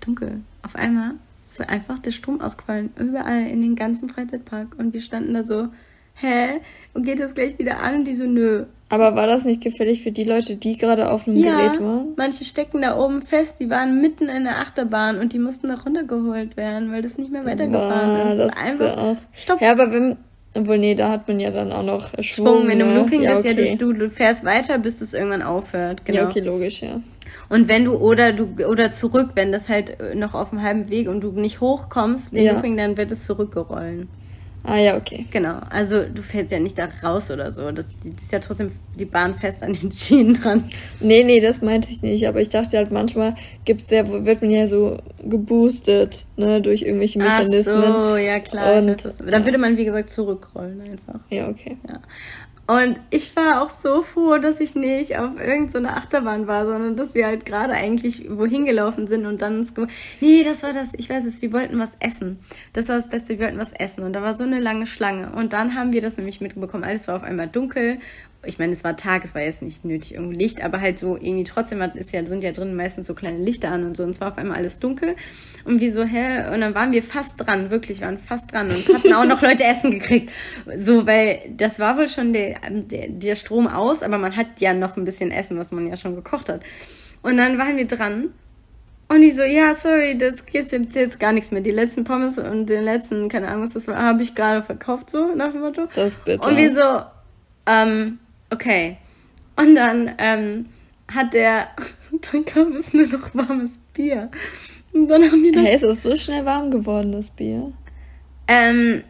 dunkel. 0.00 0.40
Auf 0.62 0.76
einmal 0.76 1.12
ist 1.46 1.60
einfach 1.68 1.98
der 1.98 2.10
Strom 2.10 2.40
ausgefallen. 2.40 2.90
Überall 2.98 3.46
in 3.46 3.62
den 3.62 3.76
ganzen 3.76 4.08
Freizeitpark. 4.08 4.76
Und 4.78 4.92
wir 4.94 5.00
standen 5.00 5.34
da 5.34 5.42
so, 5.42 5.68
hä? 6.14 6.60
Und 6.94 7.04
geht 7.04 7.20
das 7.20 7.34
gleich 7.34 7.58
wieder 7.58 7.80
an? 7.80 7.96
Und 7.96 8.04
die 8.04 8.14
so, 8.14 8.24
nö. 8.24 8.64
Aber 8.88 9.16
war 9.16 9.26
das 9.26 9.44
nicht 9.44 9.62
gefährlich 9.62 10.02
für 10.02 10.12
die 10.12 10.24
Leute, 10.24 10.56
die 10.56 10.76
gerade 10.76 11.10
auf 11.10 11.26
einem 11.26 11.36
Ja, 11.38 11.56
Gerät 11.60 11.80
waren? 11.80 12.08
manche 12.16 12.44
stecken 12.44 12.82
da 12.82 12.96
oben 12.96 13.20
fest, 13.20 13.58
die 13.58 13.68
waren 13.68 14.00
mitten 14.00 14.28
in 14.28 14.44
der 14.44 14.58
Achterbahn 14.60 15.18
und 15.18 15.32
die 15.32 15.40
mussten 15.40 15.66
da 15.68 15.74
runtergeholt 15.74 16.56
werden, 16.56 16.92
weil 16.92 17.02
das 17.02 17.18
nicht 17.18 17.32
mehr 17.32 17.44
weitergefahren 17.44 18.10
Boah, 18.16 18.28
ist. 18.30 18.38
das 18.38 18.46
ist 18.46 18.56
einfach 18.56 18.86
ja 18.96 19.02
auch. 19.02 19.16
Stopp. 19.32 19.60
Ja, 19.60 19.72
aber 19.72 19.90
wenn. 19.90 20.16
Obwohl, 20.56 20.78
nee, 20.78 20.94
da 20.94 21.10
hat 21.10 21.28
man 21.28 21.40
ja 21.40 21.50
dann 21.50 21.72
auch 21.72 21.82
noch 21.82 22.08
Schwung. 22.20 22.46
Schwung, 22.46 22.68
wenn 22.68 22.78
du 22.78 22.86
im 22.86 22.94
ne? 22.94 23.00
Looping 23.00 23.22
ja, 23.22 23.32
bist, 23.32 23.46
okay. 23.46 23.70
ja, 23.70 23.76
du, 23.76 23.92
du 23.92 24.10
fährst 24.10 24.44
weiter, 24.44 24.78
bis 24.78 25.00
es 25.00 25.14
irgendwann 25.14 25.42
aufhört. 25.42 26.04
Genau. 26.04 26.20
Ja, 26.20 26.28
okay, 26.28 26.40
logisch, 26.40 26.82
ja. 26.82 27.00
Und 27.48 27.68
wenn 27.68 27.84
du 27.84 27.94
oder 27.94 28.32
du 28.32 28.48
oder 28.66 28.90
zurück, 28.90 29.30
wenn 29.34 29.52
das 29.52 29.68
halt 29.68 30.00
äh, 30.00 30.14
noch 30.14 30.34
auf 30.34 30.50
dem 30.50 30.62
halben 30.62 30.88
Weg 30.88 31.08
und 31.08 31.20
du 31.20 31.30
nicht 31.32 31.60
hochkommst, 31.60 32.32
den 32.32 32.44
Ja. 32.44 32.52
Looping, 32.54 32.76
dann 32.76 32.96
wird 32.96 33.12
es 33.12 33.24
zurückgerollen. 33.24 34.08
Ah, 34.68 34.78
ja, 34.78 34.96
okay. 34.96 35.26
Genau. 35.30 35.60
Also 35.70 36.02
du 36.04 36.22
fällst 36.22 36.52
ja 36.52 36.58
nicht 36.58 36.76
da 36.76 36.88
raus 37.02 37.30
oder 37.30 37.52
so. 37.52 37.70
Das, 37.70 37.96
die, 38.00 38.10
die 38.10 38.16
ist 38.16 38.32
ja 38.32 38.40
trotzdem 38.40 38.70
die 38.98 39.04
Bahn 39.04 39.34
fest 39.34 39.62
an 39.62 39.72
den 39.74 39.92
Schienen 39.92 40.34
dran. 40.34 40.64
Nee, 41.00 41.22
nee, 41.22 41.40
das 41.40 41.62
meinte 41.62 41.88
ich 41.90 42.02
nicht. 42.02 42.26
Aber 42.26 42.40
ich 42.40 42.48
dachte 42.50 42.76
halt, 42.76 42.90
manchmal 42.90 43.34
gibt's 43.64 43.90
ja, 43.90 44.06
wird 44.24 44.42
man 44.42 44.50
ja 44.50 44.66
so 44.66 44.98
geboostet, 45.24 46.26
ne, 46.36 46.60
durch 46.60 46.82
irgendwelche 46.82 47.18
Mechanismen. 47.18 47.84
Ach 47.86 48.08
so, 48.10 48.16
ja 48.16 48.40
klar. 48.40 48.76
Und- 48.82 49.04
weiß, 49.04 49.18
dann 49.18 49.44
würde 49.44 49.58
man, 49.58 49.76
wie 49.76 49.84
gesagt, 49.84 50.10
zurückrollen 50.10 50.80
einfach. 50.80 51.20
Ja, 51.30 51.48
okay. 51.48 51.76
Ja. 51.88 52.00
Und 52.66 53.00
ich 53.10 53.36
war 53.36 53.62
auch 53.62 53.70
so 53.70 54.02
froh, 54.02 54.38
dass 54.38 54.58
ich 54.58 54.74
nicht 54.74 55.16
auf 55.16 55.38
irgendeiner 55.40 55.90
so 55.90 55.94
Achterbahn 55.94 56.48
war, 56.48 56.66
sondern 56.66 56.96
dass 56.96 57.14
wir 57.14 57.26
halt 57.26 57.46
gerade 57.46 57.72
eigentlich 57.72 58.26
wohin 58.28 58.64
gelaufen 58.64 59.06
sind 59.06 59.24
und 59.24 59.40
dann 59.40 59.58
uns 59.58 59.72
Nee, 60.20 60.42
das 60.42 60.64
war 60.64 60.72
das, 60.72 60.92
ich 60.94 61.08
weiß 61.08 61.26
es, 61.26 61.42
wir 61.42 61.52
wollten 61.52 61.78
was 61.78 61.96
essen. 62.00 62.40
Das 62.72 62.88
war 62.88 62.96
das 62.96 63.08
Beste, 63.08 63.38
wir 63.38 63.46
wollten 63.46 63.58
was 63.58 63.72
essen. 63.72 64.02
Und 64.02 64.14
da 64.14 64.22
war 64.22 64.34
so 64.34 64.42
eine 64.42 64.58
lange 64.58 64.86
Schlange. 64.86 65.30
Und 65.30 65.52
dann 65.52 65.76
haben 65.76 65.92
wir 65.92 66.00
das 66.00 66.16
nämlich 66.16 66.40
mitbekommen. 66.40 66.82
Alles 66.82 67.06
war 67.06 67.16
auf 67.16 67.22
einmal 67.22 67.46
dunkel. 67.46 67.98
Ich 68.44 68.58
meine, 68.58 68.72
es 68.72 68.84
war 68.84 68.96
Tag, 68.96 69.24
es 69.24 69.34
war 69.34 69.42
jetzt 69.42 69.62
nicht 69.62 69.84
nötig 69.84 70.14
irgendwo 70.14 70.32
Licht, 70.32 70.62
aber 70.62 70.80
halt 70.80 70.98
so 70.98 71.16
irgendwie 71.16 71.44
trotzdem 71.44 71.80
ist 71.94 72.12
ja, 72.12 72.24
sind 72.26 72.44
ja 72.44 72.52
drin 72.52 72.76
meistens 72.76 73.06
so 73.06 73.14
kleine 73.14 73.38
Lichter 73.38 73.70
an 73.70 73.84
und 73.84 73.96
so. 73.96 74.04
Und 74.04 74.10
es 74.10 74.20
war 74.20 74.28
auf 74.28 74.38
einmal 74.38 74.56
alles 74.56 74.78
dunkel. 74.78 75.16
Und 75.64 75.80
wir 75.80 75.90
so, 75.90 76.04
hä? 76.04 76.52
Und 76.52 76.60
dann 76.60 76.74
waren 76.74 76.92
wir 76.92 77.02
fast 77.02 77.34
dran, 77.38 77.70
wirklich, 77.70 78.02
waren 78.02 78.18
fast 78.18 78.52
dran. 78.52 78.66
Und 78.66 78.72
es 78.72 78.92
hatten 78.92 79.12
auch 79.12 79.24
noch 79.24 79.42
Leute 79.42 79.64
Essen 79.64 79.90
gekriegt. 79.90 80.30
So, 80.76 81.06
weil 81.06 81.40
das 81.56 81.78
war 81.78 81.96
wohl 81.96 82.08
schon 82.08 82.32
der, 82.32 82.60
der, 82.70 83.08
der 83.08 83.34
Strom 83.34 83.66
aus, 83.66 84.02
aber 84.02 84.18
man 84.18 84.36
hat 84.36 84.60
ja 84.60 84.74
noch 84.74 84.96
ein 84.96 85.04
bisschen 85.04 85.30
Essen, 85.30 85.58
was 85.58 85.72
man 85.72 85.86
ja 85.86 85.96
schon 85.96 86.14
gekocht 86.14 86.48
hat. 86.48 86.62
Und 87.22 87.36
dann 87.36 87.58
waren 87.58 87.76
wir 87.76 87.86
dran. 87.86 88.30
Und 89.08 89.22
ich 89.22 89.36
so, 89.36 89.42
ja, 89.42 89.74
sorry, 89.74 90.18
das 90.18 90.46
geht 90.46 90.70
jetzt, 90.72 90.94
jetzt 90.94 91.20
gar 91.20 91.32
nichts 91.32 91.52
mehr. 91.52 91.60
Die 91.60 91.70
letzten 91.70 92.04
Pommes 92.04 92.38
und 92.38 92.66
den 92.66 92.82
letzten, 92.82 93.28
keine 93.28 93.48
Ahnung, 93.48 93.62
was 93.62 93.72
das 93.72 93.86
war, 93.86 93.96
habe 93.96 94.22
ich 94.22 94.34
gerade 94.34 94.62
verkauft, 94.62 95.10
so 95.10 95.34
nach 95.34 95.52
dem 95.52 95.60
Motto. 95.60 95.88
Das 95.94 96.14
ist 96.14 96.24
bitter. 96.24 96.46
Und 96.46 96.56
wir 96.56 96.72
so, 96.72 97.04
ähm, 97.66 98.18
okay. 98.50 98.96
Und 99.56 99.74
dann 99.74 100.10
ähm, 100.18 100.66
hat 101.08 101.32
der, 101.34 101.68
dann 102.32 102.44
gab 102.44 102.68
es 102.74 102.92
nur 102.92 103.06
noch 103.06 103.34
warmes 103.34 103.78
Bier. 103.94 104.30
Und 104.92 105.08
dann 105.08 105.22
haben 105.24 105.42
wir 105.42 105.52
das, 105.52 105.62
Hey, 105.64 105.76
ist 105.76 105.82
es 105.84 106.02
so 106.02 106.14
schnell 106.14 106.44
warm 106.44 106.70
geworden, 106.70 107.12
das 107.12 107.30
Bier? 107.30 107.72
ähm, 108.48 109.02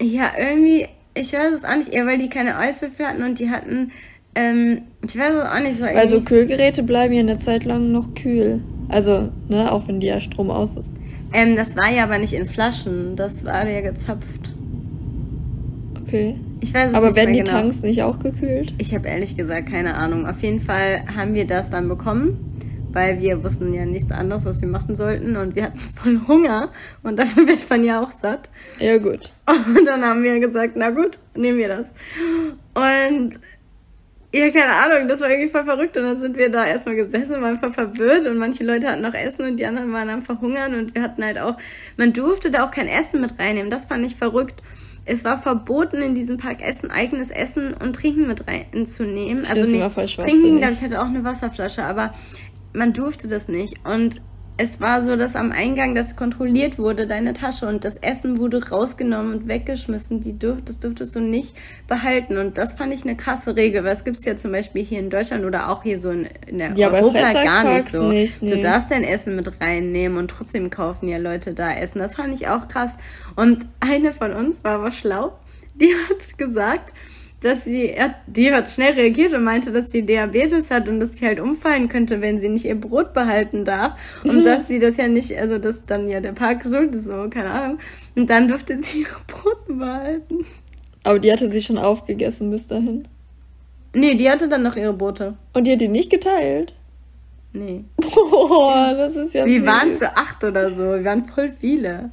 ja, 0.00 0.30
irgendwie, 0.38 0.86
ich 1.14 1.32
weiß 1.32 1.52
es 1.52 1.64
auch 1.64 1.76
nicht, 1.76 1.88
eher 1.92 2.06
weil 2.06 2.18
die 2.18 2.28
keine 2.28 2.56
Eiswürfel 2.56 3.06
hatten 3.06 3.22
und 3.22 3.38
die 3.40 3.50
hatten, 3.50 3.90
ähm, 4.34 4.82
ich 5.04 5.18
weiß 5.18 5.34
es 5.34 5.50
auch 5.50 5.60
nicht 5.60 5.78
so. 5.78 5.84
Weil 5.84 6.06
so 6.08 6.16
irgendwie- 6.16 6.34
Kühlgeräte 6.34 6.82
bleiben 6.84 7.12
ja 7.14 7.20
eine 7.20 7.36
Zeit 7.36 7.64
lang 7.64 7.90
noch 7.90 8.14
kühl. 8.14 8.62
Also, 8.88 9.30
ne, 9.48 9.70
auch 9.70 9.86
wenn 9.88 10.00
die 10.00 10.06
ja 10.06 10.20
Strom 10.20 10.50
aus 10.50 10.76
ist. 10.76 10.96
ähm, 11.32 11.56
das 11.56 11.76
war 11.76 11.90
ja 11.92 12.04
aber 12.04 12.18
nicht 12.18 12.32
in 12.32 12.46
Flaschen, 12.46 13.16
das 13.16 13.44
war 13.44 13.68
ja 13.68 13.80
gezapft. 13.80 14.54
Okay. 16.08 16.36
Ich 16.60 16.72
weiß 16.72 16.90
es 16.90 16.96
Aber 16.96 17.08
nicht 17.08 17.16
werden 17.16 17.34
die 17.34 17.40
genau. 17.40 17.50
Tanks 17.50 17.82
nicht 17.82 18.02
auch 18.02 18.18
gekühlt? 18.18 18.72
Ich 18.78 18.94
habe 18.94 19.06
ehrlich 19.06 19.36
gesagt 19.36 19.68
keine 19.70 19.94
Ahnung. 19.94 20.26
Auf 20.26 20.42
jeden 20.42 20.60
Fall 20.60 21.02
haben 21.14 21.34
wir 21.34 21.46
das 21.46 21.68
dann 21.68 21.86
bekommen, 21.86 22.64
weil 22.92 23.20
wir 23.20 23.44
wussten 23.44 23.74
ja 23.74 23.84
nichts 23.84 24.10
anderes, 24.10 24.46
was 24.46 24.62
wir 24.62 24.68
machen 24.68 24.96
sollten 24.96 25.36
und 25.36 25.54
wir 25.54 25.64
hatten 25.64 25.78
voll 26.02 26.20
Hunger 26.26 26.70
und 27.02 27.18
dafür 27.18 27.46
wird 27.46 27.68
man 27.68 27.84
ja 27.84 28.00
auch 28.00 28.10
satt. 28.10 28.48
Ja, 28.78 28.96
gut. 28.96 29.34
Und 29.46 29.86
dann 29.86 30.02
haben 30.02 30.22
wir 30.22 30.40
gesagt, 30.40 30.74
na 30.76 30.90
gut, 30.90 31.18
nehmen 31.36 31.58
wir 31.58 31.68
das. 31.68 31.86
Und 32.72 33.38
ja, 34.32 34.50
keine 34.50 34.72
Ahnung, 34.72 35.08
das 35.08 35.20
war 35.20 35.28
irgendwie 35.28 35.50
voll 35.50 35.64
verrückt 35.64 35.96
und 35.98 36.04
dann 36.04 36.18
sind 36.18 36.38
wir 36.38 36.50
da 36.50 36.66
erstmal 36.66 36.96
gesessen 36.96 37.36
und 37.36 37.42
waren 37.42 37.60
voll 37.60 37.72
verwirrt 37.72 38.26
und 38.26 38.38
manche 38.38 38.64
Leute 38.64 38.88
hatten 38.88 39.02
noch 39.02 39.14
Essen 39.14 39.42
und 39.44 39.58
die 39.58 39.66
anderen 39.66 39.92
waren 39.92 40.08
am 40.08 40.22
Verhungern 40.22 40.74
und 40.74 40.94
wir 40.94 41.02
hatten 41.02 41.22
halt 41.22 41.38
auch, 41.38 41.58
man 41.98 42.14
durfte 42.14 42.50
da 42.50 42.64
auch 42.64 42.70
kein 42.70 42.88
Essen 42.88 43.20
mit 43.20 43.38
reinnehmen, 43.38 43.70
das 43.70 43.84
fand 43.84 44.06
ich 44.06 44.16
verrückt. 44.16 44.62
Es 45.08 45.24
war 45.24 45.38
verboten, 45.38 46.02
in 46.02 46.14
diesem 46.14 46.36
Park 46.36 46.60
Essen, 46.60 46.90
eigenes 46.90 47.30
Essen 47.30 47.72
und 47.72 47.94
Trinken 47.94 48.28
mit 48.28 48.46
reinzunehmen. 48.46 49.46
Also 49.46 49.64
nee, 49.64 49.80
Trinken, 49.88 50.58
glaube 50.58 50.74
ich, 50.74 50.82
hatte 50.82 51.00
auch 51.00 51.06
eine 51.06 51.24
Wasserflasche, 51.24 51.82
aber 51.82 52.12
man 52.74 52.92
durfte 52.92 53.26
das 53.26 53.48
nicht. 53.48 53.74
Und 53.84 54.20
es 54.58 54.80
war 54.80 55.02
so, 55.02 55.14
dass 55.14 55.36
am 55.36 55.52
Eingang 55.52 55.94
das 55.94 56.16
kontrolliert 56.16 56.78
wurde, 56.78 57.06
deine 57.06 57.32
Tasche, 57.32 57.66
und 57.68 57.84
das 57.84 57.96
Essen 57.96 58.38
wurde 58.38 58.68
rausgenommen 58.68 59.32
und 59.32 59.48
weggeschmissen. 59.48 60.20
Die 60.20 60.36
dürf, 60.36 60.58
das 60.64 60.80
durftest 60.80 61.14
du 61.14 61.20
nicht 61.20 61.56
behalten. 61.86 62.36
Und 62.38 62.58
das 62.58 62.72
fand 62.72 62.92
ich 62.92 63.02
eine 63.04 63.16
krasse 63.16 63.56
Regel, 63.56 63.84
weil 63.84 63.92
es 63.92 64.02
gibt's 64.04 64.24
ja 64.24 64.34
zum 64.36 64.50
Beispiel 64.50 64.84
hier 64.84 64.98
in 64.98 65.10
Deutschland 65.10 65.44
oder 65.44 65.70
auch 65.70 65.84
hier 65.84 66.00
so 66.00 66.10
in, 66.10 66.26
in 66.48 66.58
der 66.58 66.72
Ja, 66.72 66.88
bei 66.88 67.00
Europa 67.00 67.32
gar 67.32 67.72
nicht 67.72 67.88
so. 67.88 68.08
nicht, 68.08 68.42
Du 68.42 68.46
nee. 68.56 68.60
darfst 68.60 68.90
dein 68.90 69.04
Essen 69.04 69.36
mit 69.36 69.60
reinnehmen 69.60 70.18
und 70.18 70.28
trotzdem 70.28 70.70
kaufen 70.70 71.08
ja 71.08 71.18
Leute 71.18 71.54
da 71.54 71.72
Essen. 71.72 72.00
Das 72.00 72.16
fand 72.16 72.34
ich 72.34 72.48
auch 72.48 72.66
krass. 72.66 72.96
Und 73.36 73.66
eine 73.78 74.12
von 74.12 74.32
uns 74.32 74.62
war 74.64 74.72
aber 74.80 74.90
schlau. 74.90 75.38
Die 75.76 75.94
hat 76.10 76.36
gesagt, 76.36 76.94
dass 77.40 77.64
sie, 77.64 77.94
die 78.26 78.52
hat 78.52 78.68
schnell 78.68 78.94
reagiert 78.94 79.32
und 79.32 79.44
meinte, 79.44 79.70
dass 79.70 79.92
sie 79.92 80.02
Diabetes 80.02 80.70
hat 80.70 80.88
und 80.88 80.98
dass 80.98 81.16
sie 81.16 81.26
halt 81.26 81.38
umfallen 81.38 81.88
könnte, 81.88 82.20
wenn 82.20 82.38
sie 82.38 82.48
nicht 82.48 82.64
ihr 82.64 82.74
Brot 82.74 83.12
behalten 83.12 83.64
darf. 83.64 83.98
Und 84.24 84.44
dass 84.44 84.66
sie 84.66 84.80
das 84.80 84.96
ja 84.96 85.06
nicht, 85.06 85.36
also 85.38 85.58
dass 85.58 85.86
dann 85.86 86.08
ja 86.08 86.20
der 86.20 86.32
Park 86.32 86.64
schuld 86.64 86.94
ist, 86.94 87.04
so, 87.04 87.28
keine 87.30 87.50
Ahnung. 87.50 87.78
Und 88.16 88.28
dann 88.28 88.48
durfte 88.48 88.76
sie 88.76 89.00
ihre 89.02 89.20
Brote 89.26 89.72
behalten. 89.72 90.46
Aber 91.04 91.20
die 91.20 91.32
hatte 91.32 91.48
sie 91.48 91.60
schon 91.60 91.78
aufgegessen 91.78 92.50
bis 92.50 92.66
dahin. 92.66 93.06
Nee, 93.94 94.14
die 94.16 94.28
hatte 94.28 94.48
dann 94.48 94.62
noch 94.62 94.76
ihre 94.76 94.92
Brote. 94.92 95.34
Und 95.54 95.66
die 95.66 95.72
hat 95.72 95.80
die 95.80 95.88
nicht 95.88 96.10
geteilt? 96.10 96.74
Nee. 97.52 97.84
Boah, 97.96 98.94
das 98.96 99.16
ist 99.16 99.32
ja 99.32 99.46
Wir 99.46 99.64
waren 99.64 99.94
zu 99.94 100.14
acht 100.16 100.42
oder 100.44 100.70
so. 100.70 100.82
Wir 100.82 101.04
waren 101.04 101.24
voll 101.24 101.52
viele. 101.58 102.10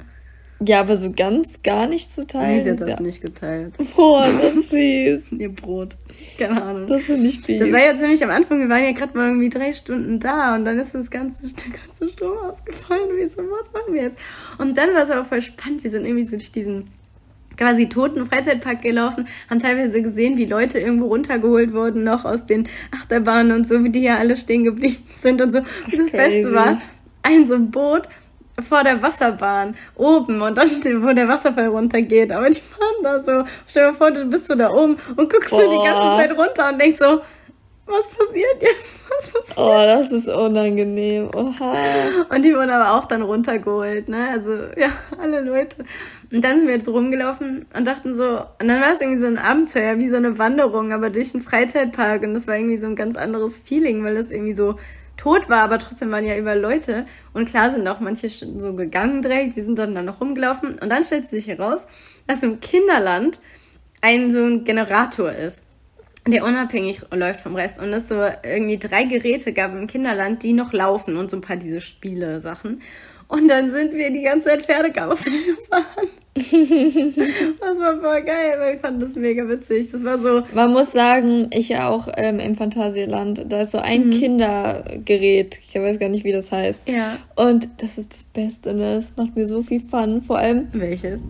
Ja, 0.64 0.80
aber 0.80 0.96
so 0.96 1.12
ganz 1.12 1.62
gar 1.62 1.86
nicht 1.86 2.12
zu 2.12 2.26
teilen. 2.26 2.58
Nee, 2.58 2.62
die 2.62 2.70
hat 2.70 2.80
das 2.80 2.94
ja. 2.94 3.00
nicht 3.00 3.20
geteilt. 3.20 3.74
Boah, 3.96 4.26
das 4.26 4.54
ist 4.54 4.70
fies. 4.70 5.32
Ihr 5.32 5.50
Brot. 5.50 5.96
Keine 6.38 6.62
Ahnung. 6.62 6.86
Das 6.86 7.02
finde 7.02 7.26
ich 7.26 7.40
fies. 7.40 7.60
Das 7.60 7.72
war 7.72 7.80
jetzt 7.80 8.00
nämlich 8.00 8.24
am 8.24 8.30
Anfang, 8.30 8.60
wir 8.60 8.68
waren 8.68 8.82
ja 8.82 8.92
gerade 8.92 9.16
mal 9.16 9.28
irgendwie 9.28 9.50
drei 9.50 9.72
Stunden 9.74 10.18
da 10.18 10.54
und 10.54 10.64
dann 10.64 10.78
ist 10.78 10.94
das 10.94 11.10
ganze, 11.10 11.46
der 11.54 11.78
ganze 11.78 12.08
Strom 12.08 12.38
ausgefallen 12.38 13.10
und 13.10 13.16
wir 13.16 13.28
so, 13.28 13.42
was 13.42 13.72
machen 13.72 13.92
wir 13.92 14.02
jetzt? 14.02 14.18
Und 14.58 14.78
dann 14.78 14.94
war 14.94 15.02
es 15.02 15.10
aber 15.10 15.24
voll 15.24 15.42
spannend, 15.42 15.84
wir 15.84 15.90
sind 15.90 16.06
irgendwie 16.06 16.26
so 16.26 16.36
durch 16.36 16.52
diesen 16.52 16.88
quasi 17.58 17.88
toten 17.88 18.26
Freizeitpark 18.26 18.82
gelaufen, 18.82 19.26
haben 19.48 19.60
teilweise 19.60 20.02
gesehen, 20.02 20.36
wie 20.36 20.44
Leute 20.44 20.78
irgendwo 20.78 21.06
runtergeholt 21.06 21.72
wurden, 21.72 22.04
noch 22.04 22.24
aus 22.24 22.44
den 22.44 22.68
Achterbahnen 22.90 23.52
und 23.52 23.66
so, 23.66 23.82
wie 23.82 23.90
die 23.90 24.02
ja 24.02 24.18
alle 24.18 24.36
stehen 24.36 24.64
geblieben 24.64 25.02
sind 25.08 25.40
und 25.40 25.52
so. 25.52 25.58
Und 25.58 25.98
das 25.98 26.10
crazy. 26.10 26.42
Beste 26.42 26.54
war, 26.54 26.82
ein 27.22 27.46
so 27.46 27.54
ein 27.54 27.70
Boot 27.70 28.08
vor 28.60 28.82
der 28.82 29.02
Wasserbahn 29.02 29.76
oben 29.96 30.40
und 30.40 30.56
dann, 30.56 30.68
wo 31.02 31.12
der 31.12 31.28
Wasserfall 31.28 31.68
runtergeht. 31.68 32.32
Aber 32.32 32.48
die 32.48 32.60
waren 32.78 33.02
da 33.02 33.20
so. 33.20 33.44
Stell 33.66 33.84
dir 33.84 33.90
mal 33.92 33.96
vor, 33.96 34.10
du 34.10 34.24
bist 34.24 34.46
so 34.46 34.54
da 34.54 34.70
oben 34.70 34.96
und 35.16 35.30
guckst 35.30 35.50
so 35.50 35.60
die 35.60 35.66
Boah. 35.66 35.84
ganze 35.84 36.16
Zeit 36.16 36.38
runter 36.38 36.68
und 36.70 36.80
denkst 36.80 36.98
so, 36.98 37.20
was 37.86 38.08
passiert 38.08 38.60
jetzt? 38.60 38.98
Was 39.08 39.30
passiert? 39.30 39.58
Oh, 39.58 39.82
das 39.86 40.12
ist 40.12 40.28
unangenehm. 40.28 41.30
Oha. 41.32 41.74
Und 42.28 42.44
die 42.44 42.52
wurden 42.52 42.70
aber 42.70 42.98
auch 42.98 43.04
dann 43.04 43.22
runtergeholt, 43.22 44.08
ne? 44.08 44.28
Also, 44.30 44.52
ja, 44.76 44.88
alle 45.18 45.40
Leute. 45.40 45.84
Und 46.32 46.44
dann 46.44 46.58
sind 46.58 46.66
wir 46.66 46.74
jetzt 46.74 46.88
rumgelaufen 46.88 47.66
und 47.72 47.84
dachten 47.86 48.14
so, 48.14 48.40
und 48.60 48.66
dann 48.66 48.80
war 48.80 48.92
es 48.92 49.00
irgendwie 49.00 49.20
so 49.20 49.26
ein 49.26 49.38
Abenteuer, 49.38 49.98
wie 49.98 50.08
so 50.08 50.16
eine 50.16 50.38
Wanderung, 50.38 50.92
aber 50.92 51.10
durch 51.10 51.32
einen 51.32 51.44
Freizeitpark. 51.44 52.22
Und 52.22 52.34
das 52.34 52.48
war 52.48 52.56
irgendwie 52.56 52.76
so 52.76 52.88
ein 52.88 52.96
ganz 52.96 53.14
anderes 53.14 53.56
Feeling, 53.56 54.02
weil 54.02 54.16
das 54.16 54.32
irgendwie 54.32 54.52
so 54.52 54.74
tot 55.16 55.48
war, 55.48 55.62
aber 55.62 55.78
trotzdem 55.78 56.10
waren 56.10 56.24
ja 56.24 56.36
überall 56.36 56.60
Leute. 56.60 57.04
Und 57.32 57.48
klar 57.48 57.70
sind 57.70 57.86
auch 57.88 58.00
manche 58.00 58.28
schon 58.28 58.60
so 58.60 58.74
gegangen 58.74 59.22
direkt. 59.22 59.56
Wir 59.56 59.62
sind 59.62 59.78
dann, 59.78 59.94
dann 59.94 60.04
noch 60.04 60.20
rumgelaufen. 60.20 60.78
Und 60.78 60.90
dann 60.90 61.04
stellt 61.04 61.28
sich 61.28 61.48
heraus, 61.48 61.86
dass 62.26 62.42
im 62.42 62.60
Kinderland 62.60 63.40
ein 64.00 64.30
so 64.30 64.44
ein 64.44 64.64
Generator 64.64 65.32
ist 65.32 65.66
der 66.32 66.44
unabhängig 66.44 67.02
läuft 67.12 67.40
vom 67.40 67.54
Rest 67.54 67.78
und 67.78 67.92
es 67.92 68.08
so 68.08 68.16
irgendwie 68.42 68.78
drei 68.78 69.04
Geräte 69.04 69.52
gab 69.52 69.72
im 69.72 69.86
Kinderland, 69.86 70.42
die 70.42 70.52
noch 70.52 70.72
laufen 70.72 71.16
und 71.16 71.30
so 71.30 71.36
ein 71.36 71.40
paar 71.40 71.56
diese 71.56 71.80
Spiele-Sachen. 71.80 72.80
Und 73.28 73.48
dann 73.48 73.70
sind 73.70 73.92
wir 73.94 74.10
die 74.10 74.22
ganze 74.22 74.48
Zeit 74.48 74.62
Pferdekarussell 74.62 75.32
gefahren. 75.56 76.08
das 77.60 77.78
war 77.78 78.00
voll 78.00 78.22
geil, 78.22 78.56
weil 78.58 78.74
ich 78.74 78.80
fand 78.80 79.02
das 79.02 79.16
mega 79.16 79.48
witzig. 79.48 79.90
Das 79.90 80.04
war 80.04 80.18
so. 80.18 80.42
Man 80.54 80.72
muss 80.72 80.92
sagen, 80.92 81.48
ich 81.50 81.70
ja 81.70 81.88
auch 81.88 82.08
ähm, 82.16 82.38
im 82.38 82.56
Phantasialand, 82.56 83.46
da 83.48 83.62
ist 83.62 83.72
so 83.72 83.78
ein 83.78 84.08
mhm. 84.08 84.10
Kindergerät. 84.10 85.58
Ich 85.66 85.74
weiß 85.74 85.98
gar 85.98 86.10
nicht, 86.10 86.24
wie 86.24 86.32
das 86.32 86.52
heißt. 86.52 86.88
Ja. 86.88 87.18
Und 87.36 87.68
das 87.78 87.96
ist 87.96 88.12
das 88.12 88.24
Beste, 88.24 88.74
ne? 88.74 88.96
Das 88.96 89.12
macht 89.16 89.34
mir 89.34 89.46
so 89.46 89.62
viel 89.62 89.80
Fun. 89.80 90.20
Vor 90.20 90.38
allem. 90.38 90.68
Welches? 90.72 91.22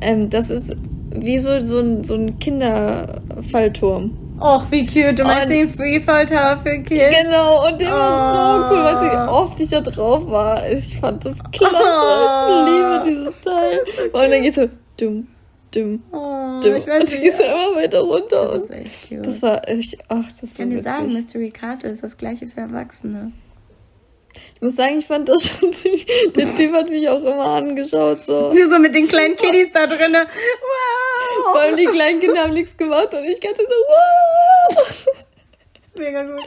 Ähm, 0.00 0.28
das 0.28 0.50
ist 0.50 0.74
wie 1.10 1.38
so, 1.38 1.60
so, 1.60 1.78
ein, 1.78 2.04
so 2.04 2.14
ein 2.14 2.38
Kinderfallturm. 2.38 4.27
Och, 4.40 4.70
wie 4.70 4.86
cute. 4.86 5.14
Du 5.14 5.24
meinst 5.24 5.50
den 5.50 5.68
Freefall 5.68 6.24
Tower 6.26 6.58
für 6.58 6.78
Kids? 6.78 7.16
Genau, 7.16 7.66
und 7.66 7.80
der 7.80 7.88
oh. 7.88 7.98
war 7.98 8.68
so 8.68 8.74
cool, 8.74 8.84
weil 8.84 9.10
wie 9.10 9.30
oft 9.30 9.60
ich 9.60 9.68
da 9.68 9.80
drauf 9.80 10.30
war. 10.30 10.68
Ich 10.70 10.98
fand 10.98 11.24
das 11.24 11.38
klasse. 11.50 11.76
Oh. 11.76 12.64
Ich 12.64 12.72
liebe 12.72 13.20
dieses 13.20 13.40
Teil. 13.40 13.80
Und 14.12 14.30
dann 14.30 14.42
geht 14.42 14.54
so 14.54 14.68
dumm, 14.96 15.26
dumm, 15.74 16.02
oh, 16.12 16.60
dumm. 16.60 16.76
Ich 16.76 16.86
weiß 16.86 17.00
und 17.00 17.12
dann 17.14 17.20
gehst 17.20 17.40
du 17.40 17.44
immer 17.44 17.76
weiter 17.76 18.00
runter. 18.00 18.52
Das 18.54 18.64
ist 18.64 18.70
echt 18.70 19.08
cute. 19.08 19.26
Das 19.26 19.42
war 19.42 19.68
echt, 19.68 19.98
ach, 20.08 20.24
das 20.40 20.42
ist 20.42 20.54
so 20.56 20.62
Ich 20.62 20.68
kann 20.68 20.70
dir 20.70 20.82
sagen, 20.82 21.12
Mystery 21.12 21.50
Castle 21.50 21.90
ist 21.90 22.04
das 22.04 22.16
gleiche 22.16 22.46
für 22.46 22.60
Erwachsene. 22.60 23.32
Ich 24.54 24.62
muss 24.62 24.76
sagen, 24.76 24.98
ich 24.98 25.06
fand 25.06 25.28
das 25.28 25.48
schon 25.60 25.72
ziemlich. 25.72 26.06
Der 26.34 26.54
Typ 26.54 26.72
hat 26.72 26.88
mich 26.88 27.08
auch 27.08 27.20
immer 27.20 27.44
angeschaut. 27.44 28.24
So, 28.24 28.52
Nur 28.52 28.66
so 28.66 28.78
mit 28.78 28.94
den 28.94 29.08
kleinen 29.08 29.36
Kiddies 29.36 29.68
da 29.72 29.86
drinnen. 29.86 30.26
Wow! 30.26 31.52
Vor 31.52 31.60
allem 31.60 31.76
die 31.76 31.86
kleinen 31.86 32.20
Kinder 32.20 32.42
haben 32.42 32.54
nichts 32.54 32.76
gemacht 32.76 33.12
und 33.12 33.24
ich 33.24 33.40
kannte 33.40 33.62
so, 33.62 33.74
wow! 33.88 35.14
Mega 35.98 36.22
gut. 36.22 36.44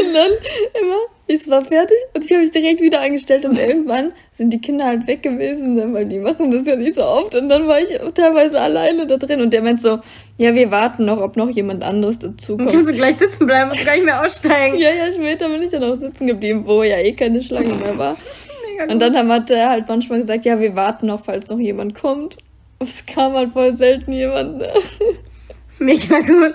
Und 0.00 0.14
dann 0.14 0.32
immer, 0.80 0.98
ich 1.26 1.48
war 1.48 1.62
fertig 1.64 1.96
und 2.14 2.24
ich 2.24 2.30
habe 2.30 2.42
mich 2.42 2.50
direkt 2.50 2.80
wieder 2.80 3.00
eingestellt 3.00 3.44
und 3.44 3.58
irgendwann 3.58 4.12
sind 4.32 4.50
die 4.50 4.60
Kinder 4.60 4.86
halt 4.86 5.06
weg 5.06 5.22
gewesen, 5.22 5.92
weil 5.92 6.06
die 6.06 6.18
machen 6.18 6.50
das 6.50 6.66
ja 6.66 6.76
nicht 6.76 6.94
so 6.94 7.04
oft 7.04 7.34
und 7.34 7.48
dann 7.48 7.66
war 7.66 7.80
ich 7.80 7.90
teilweise 8.14 8.60
alleine 8.60 9.06
da 9.06 9.16
drin 9.18 9.40
und 9.40 9.52
der 9.52 9.62
meint 9.62 9.82
so, 9.82 10.00
ja, 10.38 10.54
wir 10.54 10.70
warten 10.70 11.06
noch, 11.06 11.20
ob 11.20 11.36
noch 11.36 11.48
jemand 11.48 11.82
anderes 11.82 12.18
dazu 12.18 12.56
kommt. 12.56 12.70
Kannst 12.70 12.90
du 12.90 12.94
gleich 12.94 13.16
sitzen 13.16 13.46
bleiben, 13.46 13.68
musst 13.68 13.82
du 13.82 13.86
gar 13.86 13.94
nicht 13.94 14.04
mehr 14.04 14.22
aussteigen. 14.22 14.78
ja, 14.78 14.90
ja, 14.90 15.10
später 15.10 15.48
bin 15.48 15.62
ich 15.62 15.70
dann 15.70 15.84
auch 15.84 15.94
sitzen 15.94 16.26
geblieben, 16.26 16.64
wo 16.66 16.82
ja 16.82 16.98
eh 16.98 17.12
keine 17.12 17.42
Schlange 17.42 17.74
mehr 17.74 17.96
war. 17.96 18.16
Und 18.88 19.00
dann 19.00 19.16
hat 19.28 19.50
er 19.50 19.70
halt 19.70 19.88
manchmal 19.88 20.20
gesagt, 20.20 20.44
ja, 20.44 20.60
wir 20.60 20.76
warten 20.76 21.06
noch, 21.06 21.24
falls 21.24 21.48
noch 21.48 21.58
jemand 21.58 21.94
kommt. 21.94 22.36
Es 22.78 23.06
kam 23.06 23.32
halt 23.32 23.52
voll 23.52 23.74
selten 23.74 24.12
jemand. 24.12 24.62
Mega 25.78 26.20
gut. 26.20 26.54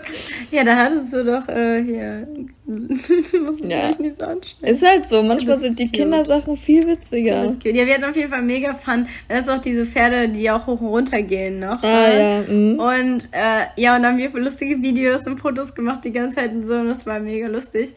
Ja, 0.49 0.63
da 0.63 0.75
hattest 0.75 1.13
du 1.13 1.23
doch 1.23 1.47
äh, 1.47 1.83
hier. 1.83 2.27
du 2.65 3.39
musst 3.45 3.63
ja. 3.65 3.89
dich 3.89 3.99
nicht 3.99 4.17
so 4.17 4.25
anstellen. 4.25 4.73
Ist 4.73 4.85
halt 4.85 5.05
so. 5.05 5.21
Manchmal 5.21 5.57
sind 5.59 5.77
die 5.77 5.85
cute. 5.85 5.99
Kindersachen 5.99 6.55
viel 6.55 6.87
witziger. 6.87 7.43
Das 7.43 7.51
ist 7.53 7.61
cute. 7.61 7.75
Ja, 7.75 7.85
wir 7.85 7.93
hatten 7.93 8.05
auf 8.05 8.15
jeden 8.15 8.31
Fall 8.31 8.41
mega 8.41 8.73
Fun. 8.73 9.07
Da 9.27 9.37
ist 9.37 9.49
auch 9.49 9.59
diese 9.59 9.85
Pferde, 9.85 10.29
die 10.29 10.49
auch 10.49 10.65
hoch 10.65 10.81
und 10.81 10.87
runter 10.87 11.21
gehen 11.21 11.59
noch. 11.59 11.83
Ah, 11.83 12.07
ne? 12.07 12.45
ja. 12.47 12.53
Mhm. 12.53 12.79
Und 12.79 13.29
äh, 13.31 13.65
ja, 13.75 13.95
und 13.95 14.03
dann 14.03 14.13
haben 14.13 14.17
wir 14.17 14.41
lustige 14.41 14.81
Videos 14.81 15.27
und 15.27 15.39
Fotos 15.39 15.75
gemacht 15.75 16.03
die 16.03 16.11
ganze 16.11 16.37
Zeit 16.37 16.51
und 16.51 16.65
so. 16.65 16.75
Und 16.75 16.87
das 16.87 17.05
war 17.05 17.19
mega 17.19 17.47
lustig. 17.47 17.93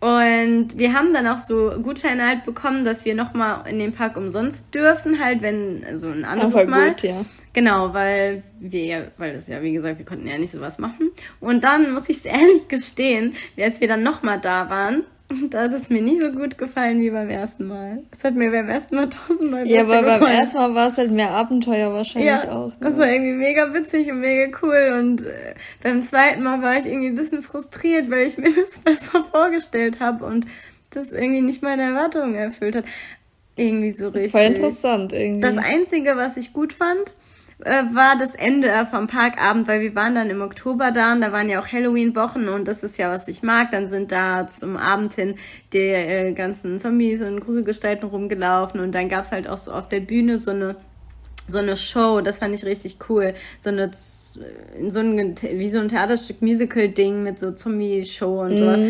Und 0.00 0.78
wir 0.78 0.92
haben 0.92 1.12
dann 1.12 1.26
auch 1.26 1.38
so 1.38 1.72
Gutscheine 1.82 2.24
halt 2.24 2.44
bekommen, 2.44 2.84
dass 2.84 3.04
wir 3.04 3.16
nochmal 3.16 3.66
in 3.68 3.80
den 3.80 3.92
Park 3.92 4.16
umsonst 4.16 4.72
dürfen, 4.72 5.18
halt, 5.22 5.42
wenn, 5.42 5.84
also 5.84 6.06
ein 6.06 6.24
anderes 6.24 6.54
Ach, 6.54 6.66
Mal. 6.68 6.90
Gut, 6.90 7.02
ja. 7.02 7.24
Genau, 7.52 7.92
weil 7.92 8.44
wir, 8.60 9.10
weil 9.16 9.34
das 9.34 9.48
ja, 9.48 9.60
wie 9.62 9.72
gesagt, 9.72 9.98
wir 9.98 10.06
konnten 10.06 10.28
ja 10.28 10.38
nicht 10.38 10.52
sowas 10.52 10.78
machen. 10.78 11.10
Und 11.40 11.64
dann 11.64 11.92
muss 11.92 12.08
ich 12.08 12.18
es 12.18 12.24
ehrlich 12.26 12.68
gestehen, 12.68 13.34
als 13.58 13.80
wir 13.80 13.88
dann 13.88 14.04
nochmal 14.04 14.38
da 14.40 14.70
waren, 14.70 15.02
da 15.50 15.62
hat 15.62 15.72
es 15.72 15.90
mir 15.90 16.00
nicht 16.00 16.20
so 16.20 16.30
gut 16.32 16.56
gefallen 16.56 17.00
wie 17.00 17.10
beim 17.10 17.28
ersten 17.28 17.66
Mal. 17.66 18.02
Es 18.10 18.24
hat 18.24 18.34
mir 18.34 18.50
beim 18.50 18.68
ersten 18.68 18.96
Mal 18.96 19.08
tausendmal 19.28 19.64
besser 19.64 19.80
gefallen. 19.80 20.06
Ja, 20.06 20.14
aber 20.14 20.24
beim 20.24 20.34
ersten 20.34 20.58
Mal 20.58 20.74
war 20.74 20.86
es 20.86 20.98
halt 20.98 21.10
mehr 21.10 21.30
Abenteuer 21.30 21.92
wahrscheinlich 21.92 22.30
ja, 22.30 22.52
auch. 22.52 22.70
Ne? 22.70 22.76
Das 22.80 22.98
war 22.98 23.08
irgendwie 23.08 23.32
mega 23.32 23.72
witzig 23.74 24.10
und 24.10 24.20
mega 24.20 24.56
cool. 24.62 24.98
Und 24.98 25.22
äh, 25.22 25.54
beim 25.82 26.00
zweiten 26.00 26.42
Mal 26.42 26.62
war 26.62 26.78
ich 26.78 26.86
irgendwie 26.86 27.08
ein 27.08 27.14
bisschen 27.14 27.42
frustriert, 27.42 28.10
weil 28.10 28.26
ich 28.26 28.38
mir 28.38 28.54
das 28.54 28.78
besser 28.78 29.24
vorgestellt 29.24 30.00
habe 30.00 30.24
und 30.24 30.46
das 30.90 31.12
irgendwie 31.12 31.42
nicht 31.42 31.62
meine 31.62 31.82
Erwartungen 31.82 32.34
erfüllt 32.34 32.76
hat. 32.76 32.84
Irgendwie 33.56 33.90
so 33.90 34.08
richtig. 34.08 34.32
Voll 34.32 34.42
interessant 34.42 35.12
irgendwie. 35.12 35.40
Das 35.40 35.58
Einzige, 35.58 36.16
was 36.16 36.36
ich 36.36 36.52
gut 36.52 36.72
fand, 36.72 37.12
äh, 37.64 37.84
war 37.92 38.16
das 38.16 38.34
Ende 38.34 38.86
vom 38.90 39.08
Parkabend, 39.08 39.66
weil 39.66 39.80
wir 39.80 39.94
waren 39.94 40.14
dann 40.14 40.30
im 40.30 40.42
Oktober 40.42 40.92
da 40.92 41.12
und 41.12 41.20
da 41.20 41.32
waren 41.32 41.48
ja 41.48 41.60
auch 41.60 41.66
Halloween-Wochen 41.68 42.48
und 42.48 42.68
das 42.68 42.82
ist 42.82 42.98
ja, 42.98 43.10
was 43.10 43.26
ich 43.28 43.42
mag. 43.42 43.70
Dann 43.70 43.86
sind 43.86 44.12
da 44.12 44.46
zum 44.46 44.76
Abend 44.76 45.14
hin 45.14 45.34
die 45.72 45.78
äh, 45.78 46.32
ganzen 46.32 46.78
Zombies 46.78 47.22
und 47.22 47.40
Gruselgestalten 47.40 48.08
rumgelaufen 48.08 48.80
und 48.80 48.92
dann 48.92 49.08
gab's 49.08 49.32
halt 49.32 49.48
auch 49.48 49.58
so 49.58 49.72
auf 49.72 49.88
der 49.88 50.00
Bühne 50.00 50.38
so 50.38 50.52
eine 50.52 50.76
so 51.48 51.58
eine 51.58 51.76
Show, 51.76 52.20
das 52.20 52.38
fand 52.38 52.54
ich 52.54 52.64
richtig 52.64 52.98
cool. 53.08 53.34
So 53.58 53.70
eine 53.70 53.90
so 54.88 55.00
ein 55.00 55.34
wie 55.40 55.70
so 55.70 55.80
ein 55.80 55.88
Theaterstück 55.88 56.42
Musical 56.42 56.88
Ding 56.88 57.22
mit 57.22 57.38
so 57.38 57.50
Zombie 57.50 58.04
Show 58.04 58.42
und 58.42 58.52
mhm. 58.52 58.56
sowas. 58.56 58.80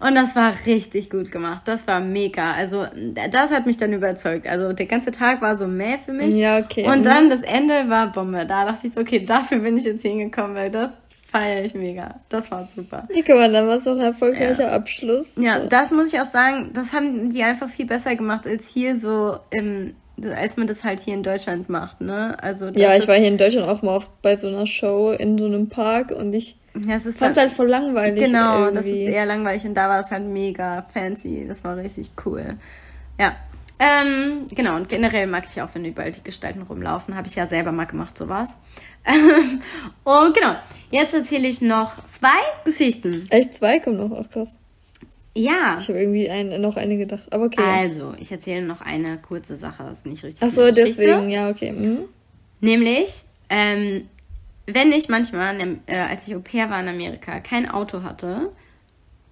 Und 0.00 0.14
das 0.14 0.36
war 0.36 0.54
richtig 0.66 1.10
gut 1.10 1.32
gemacht. 1.32 1.62
Das 1.66 1.86
war 1.86 2.00
mega. 2.00 2.52
Also, 2.52 2.86
das 3.30 3.50
hat 3.50 3.66
mich 3.66 3.78
dann 3.78 3.92
überzeugt. 3.92 4.46
Also, 4.46 4.72
der 4.72 4.86
ganze 4.86 5.10
Tag 5.10 5.42
war 5.42 5.56
so 5.56 5.66
mäh 5.66 5.98
für 5.98 6.12
mich. 6.12 6.36
Ja, 6.36 6.58
okay. 6.58 6.88
Und 6.88 7.04
dann 7.04 7.26
mhm. 7.26 7.30
das 7.30 7.42
Ende 7.42 7.88
war 7.88 8.12
Bombe. 8.12 8.46
Da 8.46 8.64
dachte 8.64 8.86
ich 8.86 8.92
so, 8.92 9.00
okay, 9.00 9.24
dafür 9.24 9.58
bin 9.58 9.76
ich 9.76 9.84
jetzt 9.84 10.02
hingekommen, 10.02 10.54
weil 10.54 10.70
das 10.70 10.90
feiere 11.26 11.64
ich 11.64 11.74
mega. 11.74 12.14
Das 12.28 12.50
war 12.50 12.66
super. 12.68 13.08
Ja, 13.12 13.22
guck 13.26 13.36
mal, 13.36 13.50
dann 13.52 13.66
war 13.66 13.74
es 13.74 13.86
auch 13.86 13.96
ein 13.96 14.00
erfolgreicher 14.00 14.68
ja. 14.68 14.72
Abschluss. 14.72 15.36
Ja, 15.36 15.66
das 15.66 15.90
muss 15.90 16.12
ich 16.12 16.20
auch 16.20 16.24
sagen, 16.24 16.70
das 16.72 16.92
haben 16.92 17.32
die 17.32 17.42
einfach 17.42 17.68
viel 17.68 17.86
besser 17.86 18.14
gemacht 18.14 18.46
als 18.46 18.72
hier 18.72 18.94
so 18.94 19.38
im 19.50 19.94
als 20.24 20.56
man 20.56 20.66
das 20.66 20.84
halt 20.84 21.00
hier 21.00 21.14
in 21.14 21.22
Deutschland 21.22 21.68
macht, 21.68 22.00
ne? 22.00 22.36
Also 22.42 22.68
ja, 22.68 22.94
ich 22.96 23.06
war 23.08 23.16
hier 23.16 23.28
in 23.28 23.38
Deutschland 23.38 23.68
auch 23.68 23.82
mal 23.82 23.96
auf, 23.96 24.10
bei 24.22 24.36
so 24.36 24.48
einer 24.48 24.66
Show 24.66 25.10
in 25.10 25.38
so 25.38 25.46
einem 25.46 25.68
Park 25.68 26.10
und 26.10 26.32
ich 26.32 26.56
ja, 26.86 26.94
es 26.96 27.06
ist 27.06 27.18
fand 27.18 27.32
es 27.32 27.36
halt 27.36 27.50
voll 27.50 27.68
langweilig. 27.68 28.24
Genau, 28.24 28.60
irgendwie. 28.60 28.74
das 28.74 28.86
ist 28.86 28.98
eher 28.98 29.26
langweilig 29.26 29.64
und 29.64 29.74
da 29.74 29.88
war 29.88 30.00
es 30.00 30.10
halt 30.10 30.24
mega 30.24 30.82
fancy. 30.82 31.44
Das 31.48 31.64
war 31.64 31.76
richtig 31.76 32.10
cool. 32.24 32.56
Ja. 33.18 33.34
Ähm, 33.80 34.46
genau, 34.54 34.76
und 34.76 34.88
generell 34.88 35.26
mag 35.26 35.44
ich 35.48 35.62
auch, 35.62 35.68
wenn 35.74 35.84
überall 35.84 36.12
die 36.12 36.22
Gestalten 36.22 36.62
rumlaufen. 36.62 37.16
Habe 37.16 37.28
ich 37.28 37.36
ja 37.36 37.46
selber 37.46 37.72
mal 37.72 37.86
gemacht, 37.86 38.18
sowas. 38.18 38.58
und 40.04 40.34
genau, 40.34 40.56
jetzt 40.90 41.14
erzähle 41.14 41.48
ich 41.48 41.60
noch 41.60 41.92
zwei 42.12 42.38
Geschichten. 42.64 43.24
Echt 43.30 43.54
zwei 43.54 43.78
kommen 43.78 43.96
noch? 43.96 44.18
Ach 44.20 44.30
krass. 44.30 44.58
Ja. 45.38 45.78
Ich 45.78 45.88
habe 45.88 46.00
irgendwie 46.00 46.28
ein, 46.28 46.60
noch 46.60 46.76
eine 46.76 46.96
gedacht, 46.96 47.32
aber 47.32 47.44
okay. 47.44 47.62
Also, 47.62 48.14
ich 48.18 48.32
erzähle 48.32 48.62
noch 48.62 48.80
eine 48.80 49.18
kurze 49.18 49.56
Sache, 49.56 49.84
das 49.84 49.98
ist 49.98 50.06
nicht 50.06 50.24
richtig. 50.24 50.42
Ach 50.46 50.52
so, 50.52 50.70
deswegen, 50.72 51.30
ja, 51.30 51.48
okay. 51.48 51.70
Mhm. 51.70 52.00
Nämlich, 52.60 53.22
ähm, 53.48 54.08
wenn 54.66 54.90
ich 54.90 55.08
manchmal, 55.08 55.56
äh, 55.86 55.96
als 55.96 56.26
ich 56.26 56.34
Au 56.34 56.40
pair 56.40 56.70
war 56.70 56.80
in 56.80 56.88
Amerika, 56.88 57.38
kein 57.38 57.70
Auto 57.70 58.02
hatte, 58.02 58.50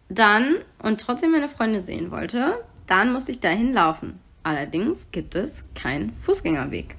dann 0.09 0.55
und 0.81 1.01
trotzdem 1.01 1.33
meine 1.33 1.49
Freunde 1.49 1.83
sehen 1.83 2.13
wollte, 2.13 2.55
dann 2.87 3.13
musste 3.13 3.33
ich 3.33 3.41
dahin 3.41 3.73
laufen. 3.73 4.21
Allerdings 4.45 5.11
gibt 5.11 5.35
es 5.35 5.69
keinen 5.75 6.13
Fußgängerweg. 6.13 6.95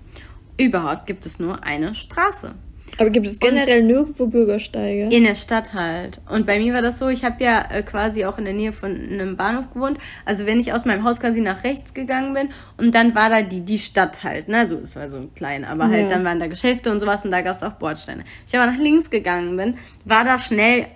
Überhaupt 0.57 1.05
gibt 1.05 1.25
es 1.25 1.39
nur 1.39 1.63
eine 1.63 1.95
Straße. 1.95 2.55
Aber 2.99 3.09
gibt 3.09 3.27
es 3.27 3.39
generell 3.39 3.81
und 3.81 3.87
nirgendwo 3.87 4.27
Bürgersteige? 4.27 5.15
In 5.15 5.23
der 5.23 5.35
Stadt 5.35 5.73
halt. 5.73 6.19
Und 6.29 6.45
bei 6.45 6.59
mir 6.59 6.73
war 6.73 6.81
das 6.81 6.97
so, 6.97 7.09
ich 7.09 7.23
habe 7.23 7.43
ja 7.43 7.63
äh, 7.71 7.83
quasi 7.83 8.25
auch 8.25 8.37
in 8.37 8.45
der 8.45 8.53
Nähe 8.53 8.73
von 8.73 8.91
einem 8.91 9.37
Bahnhof 9.37 9.71
gewohnt. 9.73 9.99
Also 10.25 10.45
wenn 10.45 10.59
ich 10.59 10.73
aus 10.73 10.85
meinem 10.85 11.03
Haus 11.03 11.19
quasi 11.19 11.41
nach 11.41 11.63
rechts 11.63 11.93
gegangen 11.93 12.33
bin 12.33 12.49
und 12.77 12.95
dann 12.95 13.13
war 13.13 13.29
da 13.29 13.41
die, 13.41 13.61
die 13.61 13.79
Stadt 13.79 14.23
halt, 14.23 14.47
ne? 14.47 14.65
So, 14.65 14.77
es 14.77 14.95
war 14.95 15.09
so 15.09 15.29
klein, 15.35 15.63
aber 15.63 15.89
halt 15.89 16.03
ja. 16.03 16.09
dann 16.09 16.25
waren 16.25 16.39
da 16.39 16.47
Geschäfte 16.47 16.91
und 16.91 16.99
sowas 16.99 17.23
und 17.23 17.31
da 17.31 17.41
gab 17.41 17.55
es 17.55 17.63
auch 17.63 17.73
Bordsteine. 17.73 18.23
Ich 18.47 18.55
aber 18.57 18.69
nach 18.71 18.79
links 18.79 19.09
gegangen 19.09 19.55
bin, 19.57 19.75
war 20.05 20.23
da 20.23 20.37
schnell 20.39 20.87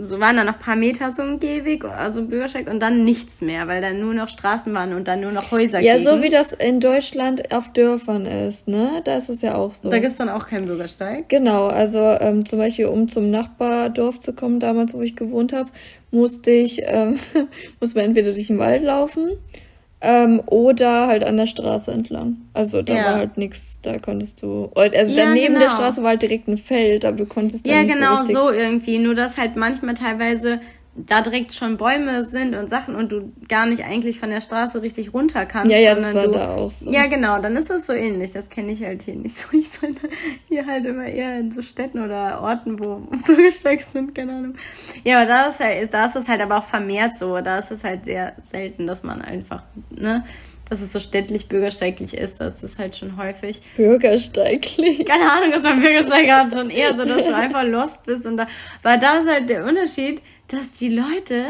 so 0.00 0.20
waren 0.20 0.36
da 0.36 0.44
noch 0.44 0.54
ein 0.54 0.58
paar 0.58 0.76
Meter 0.76 1.10
so 1.10 1.22
ein 1.22 1.38
Gehweg, 1.38 1.84
also 1.84 2.22
Bürgersteig 2.22 2.70
und 2.70 2.80
dann 2.80 3.04
nichts 3.04 3.40
mehr, 3.40 3.68
weil 3.68 3.80
dann 3.80 4.00
nur 4.00 4.14
noch 4.14 4.28
Straßen 4.28 4.72
waren 4.74 4.92
und 4.94 5.08
dann 5.08 5.20
nur 5.20 5.32
noch 5.32 5.50
Häuser 5.50 5.80
Ja, 5.80 5.98
so 5.98 6.22
wie 6.22 6.28
das 6.28 6.52
in 6.52 6.80
Deutschland 6.80 7.52
auf 7.52 7.72
Dörfern 7.72 8.26
ist, 8.26 8.68
ne? 8.68 9.02
Da 9.04 9.16
ist 9.16 9.28
es 9.28 9.42
ja 9.42 9.54
auch 9.54 9.74
so. 9.74 9.88
Da 9.88 9.98
gibt's 9.98 10.16
dann 10.16 10.28
auch 10.28 10.46
keinen 10.46 10.66
Bürgersteig? 10.66 11.28
Genau, 11.28 11.66
also 11.66 11.98
ähm, 11.98 12.46
zum 12.46 12.58
Beispiel, 12.58 12.86
um 12.86 13.08
zum 13.08 13.30
Nachbardorf 13.30 14.20
zu 14.20 14.32
kommen, 14.32 14.60
damals, 14.60 14.94
wo 14.94 15.02
ich 15.02 15.16
gewohnt 15.16 15.52
habe, 15.52 15.70
musste 16.10 16.50
ich, 16.50 16.82
ähm, 16.84 17.18
muss 17.80 17.94
man 17.94 18.04
entweder 18.04 18.32
durch 18.32 18.46
den 18.46 18.58
Wald 18.58 18.82
laufen 18.82 19.32
ähm, 20.00 20.42
oder 20.46 21.08
halt 21.08 21.24
an 21.24 21.36
der 21.36 21.46
Straße 21.46 21.90
entlang. 21.90 22.36
Also 22.54 22.82
da 22.82 22.94
ja. 22.94 23.04
war 23.04 23.14
halt 23.16 23.36
nichts, 23.36 23.80
da 23.82 23.98
konntest 23.98 24.42
du. 24.42 24.70
Also 24.74 25.14
ja, 25.14 25.24
daneben 25.24 25.54
genau. 25.54 25.66
der 25.66 25.70
Straße 25.70 26.02
war 26.02 26.10
halt 26.10 26.22
direkt 26.22 26.46
ein 26.48 26.56
Feld, 26.56 27.04
aber 27.04 27.16
du 27.16 27.26
konntest 27.26 27.66
da 27.66 27.70
Ja, 27.70 27.82
nicht 27.82 27.94
genau 27.94 28.16
so, 28.16 28.32
so 28.32 28.50
irgendwie. 28.50 28.98
Nur 28.98 29.14
dass 29.14 29.36
halt 29.36 29.56
manchmal 29.56 29.94
teilweise 29.94 30.60
da 31.06 31.22
direkt 31.22 31.52
schon 31.52 31.76
Bäume 31.76 32.22
sind 32.22 32.54
und 32.54 32.68
Sachen 32.68 32.94
und 32.94 33.12
du 33.12 33.32
gar 33.48 33.66
nicht 33.66 33.84
eigentlich 33.84 34.18
von 34.18 34.30
der 34.30 34.40
Straße 34.40 34.82
richtig 34.82 35.14
runter 35.14 35.46
kannst. 35.46 35.70
Ja, 35.70 35.78
ja, 35.78 35.94
das 35.94 36.14
war 36.14 36.26
du, 36.26 36.32
da 36.32 36.54
auch 36.54 36.70
so. 36.70 36.90
Ja, 36.90 37.06
genau, 37.06 37.40
dann 37.40 37.56
ist 37.56 37.70
das 37.70 37.86
so 37.86 37.92
ähnlich. 37.92 38.32
Das 38.32 38.48
kenne 38.48 38.72
ich 38.72 38.82
halt 38.82 39.02
hier 39.02 39.16
nicht 39.16 39.34
so. 39.34 39.48
Ich 39.58 39.80
bin 39.80 39.96
hier 40.48 40.66
halt 40.66 40.86
immer 40.86 41.06
eher 41.06 41.38
in 41.38 41.50
so 41.50 41.62
Städten 41.62 42.02
oder 42.02 42.40
Orten, 42.40 42.78
wo 42.78 42.96
Bürgersteige 43.26 43.82
sind, 43.82 44.14
keine 44.14 44.32
Ahnung. 44.32 44.54
Ja, 45.04 45.20
aber 45.20 45.26
da 45.26 45.46
ist, 45.46 45.60
halt, 45.60 45.92
da 45.92 46.06
ist 46.06 46.16
es 46.16 46.28
halt 46.28 46.40
aber 46.40 46.58
auch 46.58 46.64
vermehrt 46.64 47.16
so. 47.16 47.40
Da 47.40 47.58
ist 47.58 47.70
es 47.70 47.84
halt 47.84 48.04
sehr 48.04 48.34
selten, 48.40 48.86
dass 48.86 49.02
man 49.02 49.20
einfach, 49.20 49.64
ne, 49.90 50.24
dass 50.68 50.80
es 50.80 50.92
so 50.92 51.00
städtlich 51.00 51.48
bürgersteiglich 51.48 52.14
ist. 52.14 52.40
Das 52.40 52.62
ist 52.62 52.78
halt 52.78 52.96
schon 52.96 53.16
häufig. 53.16 53.62
Bürgersteiglich. 53.76 55.04
Keine 55.04 55.30
Ahnung, 55.30 55.52
was 55.52 55.62
man 55.62 55.80
Bürgersteig 55.80 56.30
hat, 56.30 56.52
schon 56.52 56.70
eher 56.70 56.94
so, 56.94 57.04
dass 57.04 57.24
du 57.24 57.34
einfach 57.34 57.64
lost 57.64 58.04
bist. 58.04 58.26
Und 58.26 58.36
da, 58.36 58.46
weil 58.82 58.98
da 58.98 59.18
ist 59.18 59.28
halt 59.28 59.48
der 59.48 59.64
Unterschied, 59.64 60.22
dass 60.48 60.72
die 60.72 60.88
Leute, 60.88 61.44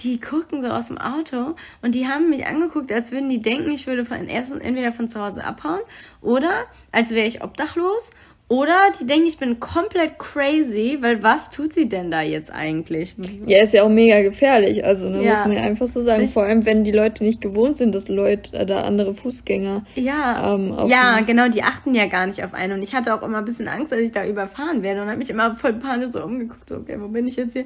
die 0.00 0.20
gucken 0.20 0.60
so 0.60 0.68
aus 0.68 0.88
dem 0.88 0.98
Auto 0.98 1.54
und 1.82 1.94
die 1.94 2.06
haben 2.08 2.30
mich 2.30 2.46
angeguckt, 2.46 2.90
als 2.92 3.12
würden 3.12 3.28
die 3.28 3.42
denken, 3.42 3.70
ich 3.70 3.86
würde 3.86 4.04
von 4.04 4.28
erstens 4.28 4.62
entweder 4.62 4.92
von 4.92 5.08
zu 5.08 5.20
Hause 5.20 5.44
abhauen 5.44 5.80
oder 6.20 6.50
als 6.92 7.10
wäre 7.12 7.26
ich 7.26 7.42
obdachlos 7.44 8.10
oder 8.46 8.76
die 9.00 9.06
denken, 9.06 9.26
ich 9.26 9.38
bin 9.38 9.58
komplett 9.58 10.18
crazy, 10.18 10.98
weil 11.00 11.22
was 11.22 11.48
tut 11.50 11.72
sie 11.72 11.88
denn 11.88 12.10
da 12.10 12.20
jetzt 12.20 12.52
eigentlich? 12.52 13.14
Ja, 13.46 13.62
ist 13.62 13.72
ja 13.72 13.84
auch 13.84 13.88
mega 13.88 14.20
gefährlich. 14.20 14.84
Also, 14.84 15.08
ne, 15.08 15.22
Ja. 15.24 15.30
muss 15.30 15.38
man 15.46 15.52
ja 15.52 15.62
einfach 15.62 15.86
so 15.86 16.02
sagen. 16.02 16.24
Ich- 16.24 16.32
Vor 16.34 16.42
allem, 16.42 16.66
wenn 16.66 16.84
die 16.84 16.90
Leute 16.92 17.24
nicht 17.24 17.40
gewohnt 17.40 17.78
sind, 17.78 17.94
dass 17.94 18.06
Leute 18.08 18.54
äh, 18.54 18.66
da 18.66 18.82
andere 18.82 19.14
Fußgänger 19.14 19.84
Ja, 19.94 20.54
ähm, 20.54 20.76
ja, 20.88 21.20
genau, 21.20 21.48
die 21.48 21.62
achten 21.62 21.94
ja 21.94 22.06
gar 22.06 22.26
nicht 22.26 22.44
auf 22.44 22.52
einen. 22.52 22.74
Und 22.74 22.82
ich 22.82 22.94
hatte 22.94 23.14
auch 23.14 23.22
immer 23.22 23.38
ein 23.38 23.44
bisschen 23.46 23.66
Angst, 23.66 23.92
dass 23.92 23.98
ich 24.00 24.12
da 24.12 24.26
überfahren 24.26 24.82
werde 24.82 25.00
und 25.00 25.08
habe 25.08 25.16
mich 25.18 25.30
immer 25.30 25.54
voll 25.54 25.72
panisch 25.72 26.10
so 26.10 26.22
umgeguckt, 26.22 26.68
so, 26.68 26.76
okay, 26.76 26.96
wo 27.00 27.08
bin 27.08 27.26
ich 27.26 27.36
jetzt 27.36 27.54
hier? 27.54 27.64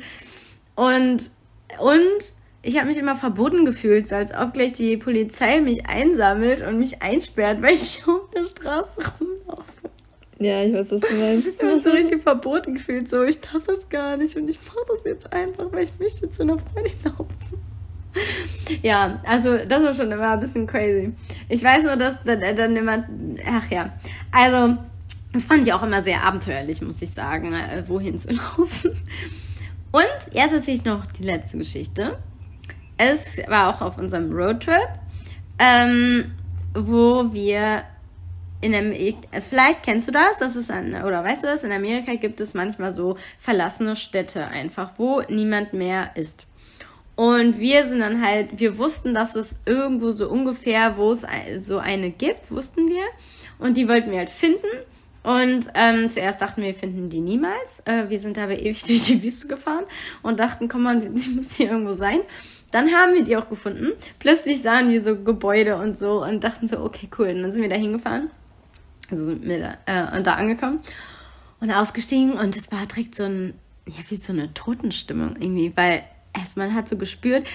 Und, 0.78 1.32
und 1.80 2.32
ich 2.62 2.76
habe 2.76 2.86
mich 2.86 2.98
immer 2.98 3.16
verboten 3.16 3.64
gefühlt, 3.64 4.06
so 4.06 4.14
als 4.14 4.32
ob 4.32 4.52
gleich 4.52 4.74
die 4.74 4.96
Polizei 4.96 5.60
mich 5.60 5.86
einsammelt 5.86 6.64
und 6.64 6.78
mich 6.78 7.02
einsperrt, 7.02 7.60
weil 7.62 7.74
ich 7.74 8.04
auf 8.06 8.30
der 8.32 8.44
Straße 8.44 9.00
rumlaufe. 9.18 9.72
Ja, 10.38 10.62
ich 10.62 10.72
weiß, 10.72 10.92
was 10.92 11.00
du 11.00 11.14
meinst. 11.16 11.48
Ich 11.48 11.58
habe 11.60 11.74
mich 11.74 11.82
so 11.82 11.90
richtig 11.90 12.22
verboten 12.22 12.74
gefühlt, 12.74 13.10
so, 13.10 13.24
ich 13.24 13.40
darf 13.40 13.64
das 13.66 13.88
gar 13.88 14.16
nicht 14.16 14.36
und 14.36 14.48
ich 14.48 14.60
mache 14.64 14.84
das 14.86 15.02
jetzt 15.02 15.32
einfach, 15.32 15.66
weil 15.72 15.82
ich 15.82 15.98
möchte 15.98 16.30
zu 16.30 16.44
einer 16.44 16.58
Freundin 16.60 16.92
laufen. 17.02 17.26
Ja, 18.80 19.20
also 19.24 19.56
das 19.56 19.82
war 19.82 19.94
schon 19.94 20.12
immer 20.12 20.30
ein 20.30 20.40
bisschen 20.40 20.68
crazy. 20.68 21.12
Ich 21.48 21.64
weiß 21.64 21.82
nur, 21.82 21.96
dass 21.96 22.22
dann, 22.22 22.40
dann 22.54 22.76
immer, 22.76 23.04
ach 23.44 23.68
ja, 23.68 23.94
also 24.30 24.76
das 25.32 25.44
fand 25.44 25.66
ich 25.66 25.72
auch 25.72 25.82
immer 25.82 26.04
sehr 26.04 26.22
abenteuerlich, 26.22 26.80
muss 26.82 27.02
ich 27.02 27.10
sagen, 27.10 27.52
äh, 27.52 27.82
wohin 27.88 28.16
zu 28.16 28.28
laufen. 28.32 28.92
Und 29.92 30.32
jetzt 30.32 30.52
erzähle 30.52 30.76
ich 30.76 30.84
noch 30.84 31.06
die 31.06 31.24
letzte 31.24 31.58
Geschichte. 31.58 32.18
Es 32.96 33.38
war 33.48 33.68
auch 33.68 33.80
auf 33.80 33.98
unserem 33.98 34.32
Roadtrip, 34.32 34.88
ähm, 35.58 36.32
wo 36.74 37.32
wir 37.32 37.84
in 38.60 38.74
also 39.30 39.50
vielleicht 39.50 39.84
kennst 39.84 40.08
du 40.08 40.12
das, 40.12 40.36
das 40.38 40.56
ist 40.56 40.70
ein, 40.70 41.04
oder 41.04 41.22
weißt 41.22 41.44
du 41.44 41.46
das, 41.46 41.62
in 41.62 41.70
Amerika 41.70 42.14
gibt 42.14 42.40
es 42.40 42.54
manchmal 42.54 42.90
so 42.90 43.16
verlassene 43.38 43.94
Städte 43.94 44.48
einfach, 44.48 44.92
wo 44.96 45.22
niemand 45.28 45.74
mehr 45.74 46.10
ist. 46.16 46.46
Und 47.14 47.58
wir 47.58 47.84
sind 47.84 48.00
dann 48.00 48.24
halt, 48.24 48.60
wir 48.60 48.78
wussten, 48.78 49.14
dass 49.14 49.34
es 49.34 49.60
irgendwo 49.66 50.12
so 50.12 50.28
ungefähr, 50.28 50.96
wo 50.96 51.12
es 51.12 51.26
so 51.58 51.78
eine 51.78 52.10
gibt, 52.10 52.50
wussten 52.50 52.88
wir. 52.88 53.04
Und 53.58 53.76
die 53.76 53.88
wollten 53.88 54.12
wir 54.12 54.18
halt 54.18 54.30
finden. 54.30 54.66
Und 55.22 55.70
ähm, 55.74 56.08
zuerst 56.08 56.40
dachten 56.40 56.62
wir, 56.62 56.68
wir 56.68 56.74
finden 56.74 57.10
die 57.10 57.20
niemals. 57.20 57.82
Äh, 57.84 58.08
wir 58.08 58.20
sind 58.20 58.38
aber 58.38 58.58
ewig 58.58 58.82
durch 58.86 59.04
die 59.04 59.22
Wüste 59.22 59.48
gefahren 59.48 59.84
und 60.22 60.38
dachten, 60.38 60.68
komm 60.68 60.82
mal, 60.82 61.10
sie 61.14 61.30
muss 61.30 61.54
hier 61.54 61.70
irgendwo 61.70 61.92
sein. 61.92 62.20
Dann 62.70 62.92
haben 62.92 63.14
wir 63.14 63.24
die 63.24 63.36
auch 63.36 63.48
gefunden. 63.48 63.92
Plötzlich 64.18 64.62
sahen 64.62 64.90
wir 64.90 65.02
so 65.02 65.16
Gebäude 65.16 65.76
und 65.76 65.98
so 65.98 66.22
und 66.22 66.44
dachten 66.44 66.66
so, 66.66 66.80
okay, 66.80 67.08
cool. 67.18 67.28
Und 67.28 67.42
dann 67.42 67.52
sind 67.52 67.62
wir 67.62 67.68
da 67.68 67.76
hingefahren. 67.76 68.30
Also 69.10 69.24
sind 69.24 69.42
wir 69.44 69.58
da, 69.86 70.12
äh, 70.12 70.16
und 70.16 70.26
da 70.26 70.34
angekommen 70.34 70.80
und 71.60 71.70
ausgestiegen 71.70 72.32
und 72.32 72.56
es 72.56 72.70
war 72.70 72.86
direkt 72.86 73.14
so 73.14 73.24
ein, 73.24 73.54
ja, 73.86 74.02
wie 74.08 74.16
so 74.16 74.32
eine 74.32 74.52
Totenstimmung 74.54 75.36
irgendwie, 75.36 75.72
weil 75.76 76.04
erst 76.34 76.56
man 76.56 76.74
hat 76.74 76.88
so 76.88 76.96
gespürt, 76.96 77.46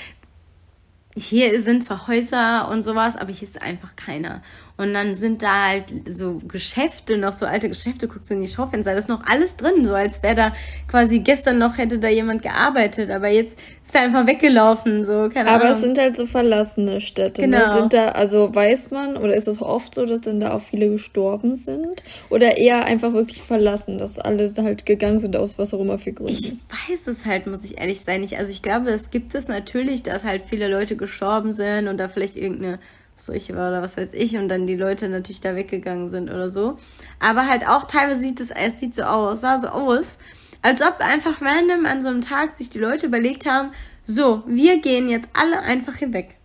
hier 1.16 1.62
sind 1.62 1.84
zwar 1.86 2.08
Häuser 2.08 2.68
und 2.70 2.82
sowas, 2.82 3.16
aber 3.16 3.32
hier 3.32 3.48
ist 3.48 3.62
einfach 3.62 3.96
keiner. 3.96 4.42
Und 4.76 4.94
dann 4.94 5.14
sind 5.14 5.44
da 5.44 5.68
halt 5.68 5.86
so 6.10 6.42
Geschäfte, 6.48 7.18
noch 7.18 7.34
so 7.34 7.46
alte 7.46 7.70
Geschäfte, 7.70 8.08
guckst 8.08 8.32
du 8.32 8.34
in 8.34 8.42
die 8.42 8.48
Schaufenster, 8.48 8.94
da 8.94 8.98
ist 8.98 9.08
noch 9.08 9.24
alles 9.26 9.56
drin, 9.56 9.86
so 9.86 9.94
als 9.94 10.24
wäre 10.24 10.34
da 10.34 10.54
quasi 10.90 11.20
gestern 11.20 11.60
noch 11.60 11.78
hätte 11.78 12.00
da 12.00 12.08
jemand 12.08 12.42
gearbeitet, 12.42 13.12
aber 13.12 13.28
jetzt 13.28 13.60
ist 13.84 13.94
er 13.94 14.02
einfach 14.02 14.26
weggelaufen, 14.26 15.04
so, 15.04 15.30
keine 15.32 15.50
Aber 15.50 15.66
Ahnung. 15.66 15.78
es 15.78 15.82
sind 15.82 16.00
halt 16.00 16.16
so 16.16 16.26
verlassene 16.26 17.02
Städte. 17.02 17.42
Ne? 17.48 17.58
Genau. 17.60 17.74
Sind 17.74 17.94
da, 17.94 18.10
also 18.10 18.54
weiß 18.54 18.90
man, 18.90 19.16
oder 19.16 19.36
ist 19.36 19.48
es 19.48 19.62
oft 19.62 19.94
so, 19.94 20.08
dass 20.08 20.22
dann 20.22 20.40
da 20.40 20.54
auch 20.54 20.62
viele 20.62 20.90
gestorben 20.90 21.54
sind? 21.54 22.04
Oder 22.30 22.58
eher 22.58 22.86
einfach 22.86 23.14
wirklich 23.14 23.44
verlassen, 23.44 24.00
dass 24.00 24.18
alle 24.18 24.52
halt 24.58 24.88
gegangen 24.88 25.20
sind 25.20 25.36
aus 25.36 25.60
was 25.60 25.74
auch 25.76 25.82
immer 25.82 26.00
für 26.00 26.14
Gründen? 26.14 26.34
Ich 26.34 26.54
weiß 26.90 27.08
es 27.08 27.28
halt, 27.28 27.46
muss 27.46 27.64
ich 27.64 27.80
ehrlich 27.80 28.02
sein, 28.02 28.22
nicht. 28.22 28.40
Also 28.40 28.52
ich 28.52 28.64
glaube, 28.64 28.90
es 28.90 29.12
gibt 29.12 29.36
es 29.36 29.48
natürlich, 29.48 30.02
dass 30.02 30.24
halt 30.24 30.44
viele 30.48 30.68
Leute 30.68 30.96
gestorben 30.96 31.54
sind 31.54 31.88
und 31.88 31.98
da 31.98 32.08
vielleicht 32.08 32.36
irgendeine 32.36 32.80
Seuche 33.16 33.56
war 33.56 33.70
oder 33.70 33.82
was 33.82 33.98
weiß 33.98 34.14
ich 34.14 34.36
und 34.38 34.50
dann 34.50 34.68
die 34.68 34.76
Leute 34.76 35.08
natürlich 35.10 35.42
da 35.42 35.56
weggegangen 35.56 36.08
sind 36.08 36.30
oder 36.30 36.50
so. 36.50 36.76
Aber 37.20 37.48
halt 37.48 37.68
auch 37.68 37.86
teilweise 37.86 38.20
sieht 38.20 38.40
es, 38.40 38.52
es 38.52 38.80
sieht 38.80 38.96
so 38.96 39.04
aus, 39.04 39.42
sah 39.42 39.58
so 39.58 39.68
aus, 39.68 40.18
als 40.62 40.82
ob 40.82 41.00
einfach 41.00 41.42
random 41.42 41.86
an 41.86 42.02
so 42.02 42.08
einem 42.08 42.22
Tag 42.22 42.56
sich 42.56 42.70
die 42.70 42.80
Leute 42.80 43.08
überlegt 43.08 43.46
haben, 43.46 43.72
so, 44.04 44.44
wir 44.48 44.82
gehen 44.82 45.10
jetzt 45.10 45.30
alle 45.34 45.62
einfach 45.62 45.96
hier 45.96 46.12
weg. 46.14 46.36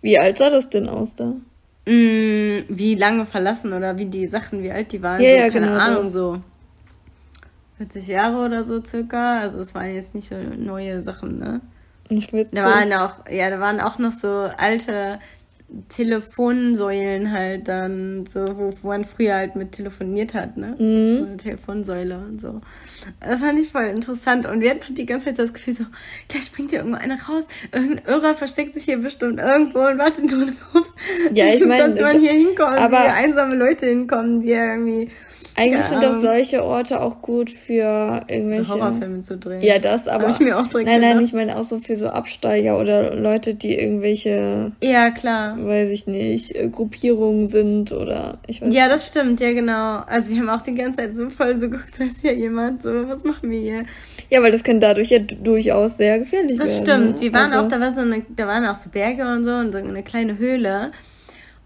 Wie 0.00 0.18
alt 0.18 0.38
sah 0.38 0.50
das 0.50 0.70
denn 0.70 0.88
aus 0.88 1.14
da? 1.16 1.34
Mm, 1.86 2.64
wie 2.68 2.94
lange 2.94 3.26
verlassen 3.26 3.72
oder 3.72 3.98
wie 3.98 4.06
die 4.06 4.26
Sachen, 4.26 4.62
wie 4.62 4.70
alt 4.70 4.92
die 4.92 5.02
waren. 5.02 5.20
Ja, 5.20 5.28
so, 5.28 5.36
ja, 5.36 5.50
keine 5.50 5.66
genau 5.66 5.78
Ahnung, 5.78 6.04
so 6.04 6.38
40 7.78 8.06
Jahre 8.06 8.44
oder 8.44 8.64
so 8.64 8.82
circa. 8.82 9.40
Also 9.40 9.60
es 9.60 9.74
waren 9.74 9.94
jetzt 9.94 10.14
nicht 10.14 10.28
so 10.28 10.36
neue 10.36 11.02
Sachen, 11.02 11.38
ne? 11.38 11.60
Ach, 12.06 12.32
witzig. 12.32 12.52
Da 12.52 12.64
waren 12.64 12.92
auch, 12.92 13.28
ja, 13.30 13.50
da 13.50 13.60
waren 13.60 13.80
auch 13.80 13.98
noch 13.98 14.12
so 14.12 14.28
alte 14.56 15.18
Telefonsäulen 15.88 17.32
halt 17.32 17.68
dann, 17.68 18.26
so, 18.26 18.44
wo, 18.54 18.70
wo 18.82 18.88
man 18.88 19.04
früher 19.04 19.34
halt 19.34 19.56
mit 19.56 19.72
telefoniert 19.72 20.34
hat, 20.34 20.56
ne? 20.56 20.74
Mhm. 20.78 21.18
So 21.18 21.24
eine 21.26 21.36
Telefonsäule 21.36 22.18
und 22.18 22.40
so. 22.40 22.60
Das 23.20 23.40
fand 23.40 23.58
ich 23.58 23.70
voll 23.70 23.84
interessant. 23.84 24.46
Und 24.46 24.60
wir 24.60 24.70
hatten 24.70 24.82
halt 24.88 24.98
die 24.98 25.06
ganze 25.06 25.26
Zeit 25.26 25.36
so 25.36 25.42
das 25.42 25.52
Gefühl 25.54 25.74
so, 25.74 25.84
gleich 26.28 26.44
springt 26.44 26.70
hier 26.70 26.80
irgendwo 26.80 26.98
einer 26.98 27.16
raus. 27.28 27.46
Irgendein 27.72 28.04
Irrer 28.06 28.34
versteckt 28.34 28.74
sich 28.74 28.84
hier 28.84 28.98
bestimmt 28.98 29.40
irgendwo 29.40 29.80
und 29.80 29.98
wartet 29.98 30.30
nur 30.30 30.46
darauf, 30.46 30.92
Ja, 31.32 31.46
ich 31.48 31.64
mein, 31.64 31.78
dass 31.78 32.00
man 32.00 32.12
das- 32.14 32.22
hier 32.22 32.32
hinkommt, 32.32 32.78
aber- 32.78 32.92
wie 33.04 33.08
einsame 33.08 33.54
Leute 33.56 33.86
hinkommen, 33.86 34.40
die 34.42 34.48
ja 34.50 34.72
irgendwie 34.74 35.08
Eigentlich 35.56 35.82
keine 35.82 36.00
sind 36.00 36.02
doch 36.02 36.20
solche 36.20 36.64
Orte 36.64 37.00
auch 37.00 37.22
gut 37.22 37.48
für 37.50 38.22
so 38.28 38.34
irgendwelche. 38.34 38.68
Horrorfilme 38.68 39.20
zu 39.20 39.38
drehen. 39.38 39.60
Ja, 39.62 39.78
das, 39.78 40.04
Das 40.04 40.14
aber. 40.14 40.24
hab 40.24 40.30
ich 40.32 40.40
mir 40.40 40.58
auch 40.58 40.66
direkt 40.66 40.88
Nein, 40.88 41.00
nein, 41.00 41.10
gedacht. 41.18 41.28
ich 41.28 41.32
meine 41.32 41.56
auch 41.56 41.62
so 41.62 41.78
für 41.78 41.96
so 41.96 42.08
Absteiger 42.08 42.78
oder 42.80 43.14
Leute, 43.14 43.54
die 43.54 43.78
irgendwelche, 43.78 44.72
Ja, 44.82 45.10
klar. 45.10 45.56
Weiß 45.66 45.90
ich 45.90 46.06
nicht, 46.06 46.54
äh, 46.54 46.68
Gruppierungen 46.68 47.46
sind 47.46 47.92
oder 47.92 48.38
ich 48.46 48.60
weiß 48.62 48.72
Ja, 48.74 48.88
das 48.88 49.08
stimmt, 49.08 49.40
ja 49.40 49.52
genau. 49.52 49.98
Also 50.06 50.32
wir 50.32 50.40
haben 50.40 50.48
auch 50.48 50.62
die 50.62 50.74
ganze 50.74 50.98
Zeit 50.98 51.16
so 51.16 51.30
voll 51.30 51.58
so 51.58 51.68
geguckt, 51.70 51.94
da 51.98 52.04
ist 52.04 52.20
hier 52.20 52.34
jemand, 52.34 52.82
so, 52.82 52.90
was 53.08 53.24
machen 53.24 53.50
wir 53.50 53.60
hier? 53.60 53.82
Ja, 54.30 54.42
weil 54.42 54.52
das 54.52 54.64
kann 54.64 54.80
dadurch 54.80 55.10
ja 55.10 55.18
durchaus 55.18 55.96
sehr 55.96 56.18
gefährlich 56.18 56.58
Das 56.58 56.86
werden. 56.86 57.02
stimmt. 57.12 57.14
ne? 57.14 57.20
Die 57.28 57.32
waren 57.32 57.52
Also- 57.52 57.66
auch, 57.66 57.68
da 57.68 57.80
war 57.80 57.90
so 57.90 58.00
eine, 58.00 58.24
da 58.36 58.46
waren 58.46 58.64
auch 58.66 58.76
so 58.76 58.90
Berge 58.90 59.22
und 59.26 59.44
so 59.44 59.50
und 59.52 59.72
so 59.72 59.78
eine 59.78 60.02
kleine 60.02 60.38
Höhle. 60.38 60.92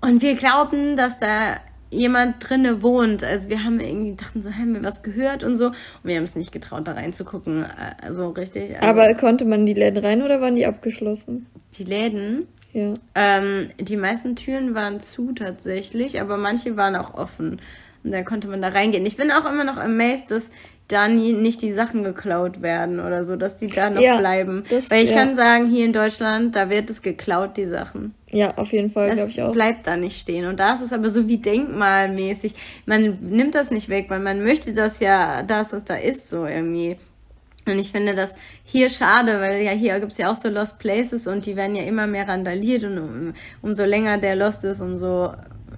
Und 0.00 0.22
wir 0.22 0.34
glaubten, 0.36 0.94
dass 0.96 1.18
da 1.18 1.56
jemand 1.90 2.36
drinne 2.46 2.82
wohnt. 2.82 3.24
Also 3.24 3.48
wir 3.48 3.64
haben 3.64 3.80
irgendwie 3.80 4.14
dachten 4.14 4.42
so, 4.42 4.50
haben 4.52 4.74
wir 4.74 4.84
was 4.84 5.02
gehört 5.02 5.42
und 5.42 5.56
so. 5.56 5.68
Und 5.68 5.74
wir 6.04 6.16
haben 6.16 6.24
es 6.24 6.36
nicht 6.36 6.52
getraut, 6.52 6.86
da 6.86 6.92
reinzugucken. 6.92 7.64
Also 8.02 8.28
richtig. 8.28 8.76
Also 8.76 8.82
Aber 8.86 9.14
konnte 9.14 9.44
man 9.46 9.60
in 9.60 9.66
die 9.66 9.74
Läden 9.74 10.04
rein 10.04 10.22
oder 10.22 10.40
waren 10.42 10.54
die 10.54 10.66
abgeschlossen? 10.66 11.46
die 11.78 11.84
Läden, 11.84 12.46
Ja. 12.72 12.92
ähm, 13.14 13.68
die 13.80 13.96
meisten 13.96 14.36
Türen 14.36 14.74
waren 14.74 15.00
zu 15.00 15.32
tatsächlich, 15.32 16.20
aber 16.20 16.36
manche 16.36 16.76
waren 16.76 16.96
auch 16.96 17.14
offen. 17.14 17.60
Und 18.04 18.12
da 18.12 18.22
konnte 18.22 18.46
man 18.48 18.62
da 18.62 18.68
reingehen. 18.68 19.04
Ich 19.06 19.16
bin 19.16 19.32
auch 19.32 19.50
immer 19.50 19.64
noch 19.64 19.76
amazed, 19.78 20.30
dass 20.30 20.50
da 20.86 21.08
nie, 21.08 21.32
nicht 21.34 21.60
die 21.62 21.72
Sachen 21.72 22.02
geklaut 22.04 22.62
werden 22.62 23.00
oder 23.00 23.24
so, 23.24 23.36
dass 23.36 23.56
die 23.56 23.66
da 23.66 23.90
noch 23.90 24.00
Ja, 24.00 24.16
bleiben. 24.18 24.64
das- 24.70 24.90
Weil 24.90 25.04
ich 25.04 25.10
ja. 25.10 25.16
kann 25.16 25.34
sagen, 25.34 25.66
hier 25.68 25.84
in 25.84 25.92
Deutschland, 25.92 26.54
da 26.56 26.70
wird 26.70 26.88
es 26.88 27.02
geklaut, 27.02 27.56
die 27.56 27.66
Sachen. 27.66 28.14
Ja, 28.30 28.56
auf 28.56 28.72
jeden 28.72 28.88
Fall, 28.88 29.12
glaube 29.14 29.28
ich 29.30 29.42
auch. 29.42 29.52
bleibt 29.52 29.86
da 29.86 29.96
nicht 29.96 30.18
stehen. 30.20 30.46
Und 30.46 30.60
da 30.60 30.74
ist 30.74 30.80
es 30.82 30.92
aber 30.92 31.10
so 31.10 31.26
wie 31.28 31.38
denkmalmäßig. 31.38 32.54
Man 32.86 33.18
nimmt 33.20 33.54
das 33.54 33.70
nicht 33.70 33.88
weg, 33.88 34.06
weil 34.08 34.20
man 34.20 34.42
möchte 34.44 34.72
das 34.72 35.00
ja, 35.00 35.42
dass 35.42 35.72
es 35.72 35.84
da 35.84 35.96
ist, 35.96 36.28
so 36.28 36.46
irgendwie. 36.46 36.96
Und 37.68 37.78
ich 37.78 37.92
finde 37.92 38.14
das 38.14 38.34
hier 38.64 38.88
schade, 38.90 39.40
weil 39.40 39.62
ja 39.62 39.72
hier 39.72 39.98
gibt's 40.00 40.18
ja 40.18 40.30
auch 40.30 40.36
so 40.36 40.48
Lost 40.48 40.78
Places 40.78 41.26
und 41.26 41.46
die 41.46 41.56
werden 41.56 41.74
ja 41.76 41.84
immer 41.84 42.06
mehr 42.06 42.26
randaliert 42.28 42.84
und 42.84 42.98
um, 42.98 43.32
umso 43.62 43.84
länger 43.84 44.18
der 44.18 44.36
Lost 44.36 44.64
ist, 44.64 44.80
umso 44.80 45.32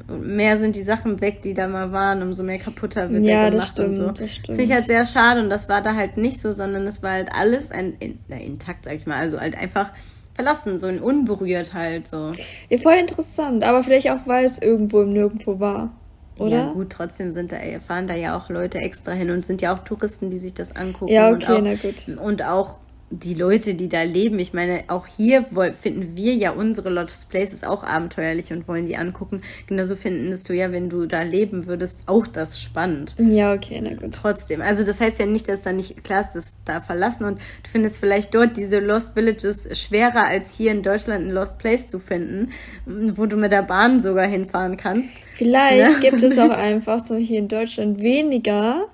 mehr 0.09 0.59
sind 0.59 0.75
die 0.77 0.83
Sachen 0.83 1.21
weg, 1.21 1.41
die 1.43 1.55
da 1.55 1.69
mal 1.69 1.93
waren, 1.93 2.23
umso 2.23 2.43
mehr 2.43 2.59
kaputter 2.59 3.11
wird 3.11 3.25
Ja, 3.25 3.49
der 3.49 3.59
das 3.59 3.75
gemacht 3.75 3.81
und 3.81 3.95
stimmt, 3.95 3.95
so. 3.95 4.07
das 4.09 4.19
Das 4.19 4.31
stimmt. 4.31 4.47
finde 4.57 4.63
ich 4.63 4.73
halt 4.73 4.87
sehr 4.87 5.07
schade 5.07 5.41
und 5.43 5.51
das 5.51 5.69
war 5.69 5.83
da 5.83 5.95
halt 5.95 6.17
nicht 6.17 6.41
so, 6.41 6.53
sondern 6.53 6.87
es 6.87 7.03
war 7.03 7.13
halt 7.13 7.29
alles 7.33 7.71
ein, 7.71 7.95
in, 8.01 8.19
na, 8.29 8.37
intakt, 8.37 8.85
sag 8.85 8.95
ich 8.95 9.07
mal, 9.07 9.17
also 9.17 9.39
halt 9.41 9.57
einfach 9.57 9.93
verlassen, 10.35 10.79
so 10.79 10.87
ein 10.87 11.01
unberührt 11.01 11.75
halt 11.75 12.09
so. 12.09 12.33
Ja, 12.69 12.79
voll 12.79 12.95
interessant, 12.95 13.63
aber 13.63 13.85
vielleicht 13.85 14.11
auch, 14.11 14.27
weil 14.27 14.45
es 14.47 14.59
irgendwo 14.59 15.03
im 15.03 15.13
Nirgendwo 15.13 15.61
war. 15.61 15.93
Oder? 16.41 16.57
Ja 16.57 16.73
gut, 16.73 16.91
trotzdem 16.91 17.33
sind 17.33 17.53
da, 17.53 17.59
fahren 17.87 18.07
da 18.07 18.15
ja 18.15 18.37
auch 18.37 18.49
Leute 18.49 18.79
extra 18.79 19.13
hin 19.13 19.31
und 19.31 19.45
sind 19.45 19.61
ja 19.61 19.75
auch 19.75 19.81
Touristen, 19.81 20.31
die 20.31 20.39
sich 20.39 20.55
das 20.55 20.75
angucken. 20.75 21.13
Ja, 21.13 21.29
und 21.29 21.43
okay, 21.43 21.53
auch, 21.53 21.61
na 21.63 21.75
gut. 21.75 22.19
Und 22.19 22.43
auch 22.43 22.79
die 23.13 23.35
Leute, 23.35 23.75
die 23.75 23.89
da 23.89 24.03
leben. 24.03 24.39
Ich 24.39 24.53
meine, 24.53 24.85
auch 24.87 25.07
hier 25.07 25.45
finden 25.73 26.17
wir 26.17 26.35
ja 26.35 26.53
unsere 26.53 26.91
Lost 26.91 27.29
Places 27.29 27.65
auch 27.65 27.83
abenteuerlich 27.83 28.53
und 28.53 28.69
wollen 28.69 28.87
die 28.87 28.97
angucken. 28.97 29.43
Genauso 29.67 29.97
findest 29.97 30.49
du 30.49 30.55
ja, 30.55 30.71
wenn 30.71 30.89
du 30.89 31.07
da 31.07 31.23
leben 31.23 31.67
würdest, 31.67 32.05
auch 32.07 32.29
das 32.29 32.61
spannend. 32.63 33.17
Ja, 33.19 33.53
okay, 33.53 33.81
na 33.83 33.95
gut. 33.95 34.15
Trotzdem. 34.15 34.61
Also 34.61 34.85
das 34.85 35.01
heißt 35.01 35.19
ja 35.19 35.27
nicht, 35.27 35.49
dass 35.49 35.63
da 35.63 35.73
nicht, 35.73 36.05
klar 36.05 36.21
ist 36.21 36.35
das 36.35 36.55
da 36.65 36.81
verlassen 36.81 37.25
und 37.25 37.39
du 37.39 37.71
findest 37.71 37.99
vielleicht 37.99 38.33
dort 38.35 38.57
diese 38.57 38.79
Lost 38.79 39.17
Villages 39.17 39.69
schwerer 39.77 40.27
als 40.27 40.57
hier 40.57 40.71
in 40.71 40.83
Deutschland 40.85 41.27
ein 41.27 41.31
Lost 41.33 41.59
Place 41.59 41.89
zu 41.89 41.99
finden, 41.99 42.51
wo 42.87 43.27
du 43.27 43.37
mit 43.37 43.51
der 43.51 43.63
Bahn 43.63 43.99
sogar 43.99 44.27
hinfahren 44.27 44.77
kannst. 44.77 45.17
Vielleicht 45.35 46.01
Ne? 46.01 46.11
gibt 46.11 46.23
es 46.23 46.39
auch 46.39 46.51
einfach, 46.51 47.01
so 47.01 47.17
hier 47.17 47.41
in 47.41 47.49
Deutschland, 47.49 48.01
weniger 48.01 48.87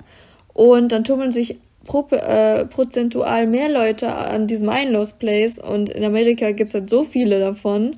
und 0.55 0.91
dann 0.93 1.05
tummeln 1.05 1.33
sich 1.33 1.59
pro, 1.87 2.07
äh, 2.11 2.67
prozentual 2.67 3.47
mehr 3.47 3.69
Leute 3.69 4.13
an 4.13 4.47
diesem 4.47 4.69
einen 4.69 4.93
Lost 4.93 5.19
Place 5.19 5.59
und 5.59 5.91
in 5.91 6.05
Amerika 6.05 6.53
gibt 6.53 6.69
es 6.69 6.75
halt 6.75 6.91
so 6.91 7.05
viele 7.05 7.41
davon, 7.41 7.97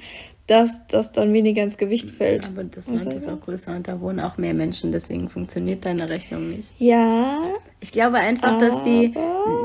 dass 0.49 0.87
das 0.89 1.13
dann 1.13 1.35
weniger 1.35 1.63
ins 1.63 1.77
Gewicht 1.77 2.11
fällt. 2.11 2.47
Aber 2.47 2.65
das 2.65 2.89
Land 2.89 3.13
ist 3.13 3.29
auch 3.29 3.39
größer 3.39 3.77
und 3.77 3.87
da 3.87 4.01
wohnen 4.01 4.19
auch 4.19 4.39
mehr 4.39 4.55
Menschen, 4.55 4.93
deswegen 4.93 5.29
funktioniert 5.29 5.85
deine 5.85 6.09
Rechnung 6.09 6.49
nicht. 6.49 6.73
Ja, 6.79 7.41
Ich 7.81 7.93
glaube 7.93 8.17
einfach, 8.17 8.59
dass 8.59 8.83
die, 8.83 9.13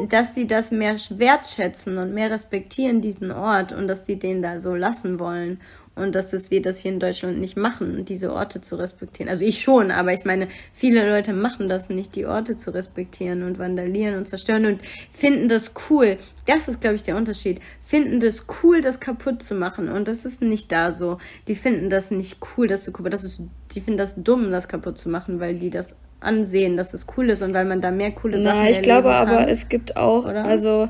dass 0.10 0.34
die 0.34 0.46
das 0.46 0.72
mehr 0.72 0.96
wertschätzen 0.96 1.98
und 1.98 2.14
mehr 2.14 2.30
respektieren, 2.30 3.00
diesen 3.00 3.32
Ort, 3.32 3.72
und 3.72 3.88
dass 3.88 4.04
die 4.04 4.20
den 4.20 4.42
da 4.42 4.60
so 4.60 4.76
lassen 4.76 5.20
wollen. 5.20 5.62
Und 5.96 6.16
dass 6.16 6.32
das 6.32 6.50
wir 6.50 6.62
das 6.62 6.80
hier 6.80 6.92
in 6.92 7.00
Deutschland 7.00 7.40
nicht 7.40 7.56
machen, 7.56 8.04
diese 8.04 8.34
Orte 8.34 8.62
zu 8.62 8.76
respektieren. 8.78 9.30
Also 9.30 9.46
ich 9.46 9.62
schon, 9.62 9.92
aber 9.92 10.12
ich 10.12 10.26
meine, 10.26 10.48
viele 10.72 11.08
Leute 11.08 11.34
machen 11.34 11.70
das 11.70 11.90
nicht, 11.90 12.16
die 12.16 12.26
Orte 12.26 12.56
zu 12.56 12.74
respektieren 12.74 13.44
und 13.44 13.60
vandalieren 13.60 14.18
und 14.18 14.28
zerstören 14.28 14.66
und 14.66 14.82
finden 15.12 15.48
das 15.48 15.72
cool. 15.90 16.18
Das 16.48 16.68
ist, 16.68 16.82
glaube 16.82 16.96
ich, 16.96 17.04
der 17.04 17.16
Unterschied. 17.16 17.60
Finden 17.80 18.20
das 18.20 18.46
cool, 18.64 18.82
das 18.82 19.00
kaputt 19.00 19.44
zu 19.44 19.54
machen. 19.54 19.88
Und 19.88 20.08
das 20.08 20.26
ist 20.26 20.42
nicht 20.42 20.72
da 20.72 20.92
so. 20.92 21.20
Die 21.48 21.56
finden 21.56 21.92
das 21.92 22.10
nicht 22.10 22.40
cool, 22.58 22.66
das 22.66 22.86
zu 22.86 22.92
kaputt. 22.92 23.14
Das 23.14 23.24
ist, 23.24 23.42
die 23.76 23.82
finden 23.82 23.98
das 23.98 24.16
dumm, 24.16 24.50
das 24.50 24.68
kaputt 24.68 24.98
zu 24.98 25.10
machen, 25.10 25.40
weil 25.40 25.56
die 25.56 25.70
das 25.70 25.96
ansehen, 26.24 26.76
dass 26.76 26.94
es 26.94 27.06
cool 27.18 27.30
ist 27.30 27.42
und 27.42 27.54
weil 27.54 27.66
man 27.66 27.82
da 27.82 27.92
mehr 27.92 28.12
coole 28.12 28.40
Sachen 28.40 28.62
na, 28.64 28.70
ich 28.70 28.82
glaube 28.82 29.10
kann. 29.10 29.28
aber, 29.28 29.50
es 29.50 29.70
gibt 29.70 29.98
auch, 29.98 30.26
Oder? 30.26 30.46
also 30.46 30.90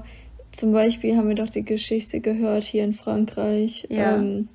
zum 0.52 0.72
Beispiel 0.72 1.18
haben 1.18 1.28
wir 1.28 1.36
doch 1.36 1.50
die 1.50 1.66
Geschichte 1.66 2.20
gehört 2.20 2.64
hier 2.64 2.84
in 2.84 2.94
Frankreich. 2.94 3.88
Ja. 3.90 4.16
Ähm, 4.16 4.48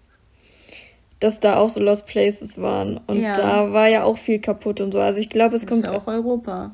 dass 1.21 1.41
da 1.41 1.57
auch 1.57 1.69
so 1.69 1.81
Lost 1.81 2.07
Places 2.07 2.61
waren. 2.61 3.01
Und 3.07 3.21
Ja. 3.21 3.35
da 3.35 3.73
war 3.73 3.89
ja 3.89 4.05
auch 4.05 4.19
viel 4.19 4.41
kaputt 4.41 4.81
und 4.81 4.93
so. 4.93 5.01
Also 5.01 5.19
ich 5.19 5.31
glaube, 5.31 5.57
es 5.57 5.63
Das 5.65 5.71
ist 5.77 5.83
kommt 5.83 5.95
ja 5.95 6.01
auch 6.01 6.07
Europa. 6.07 6.73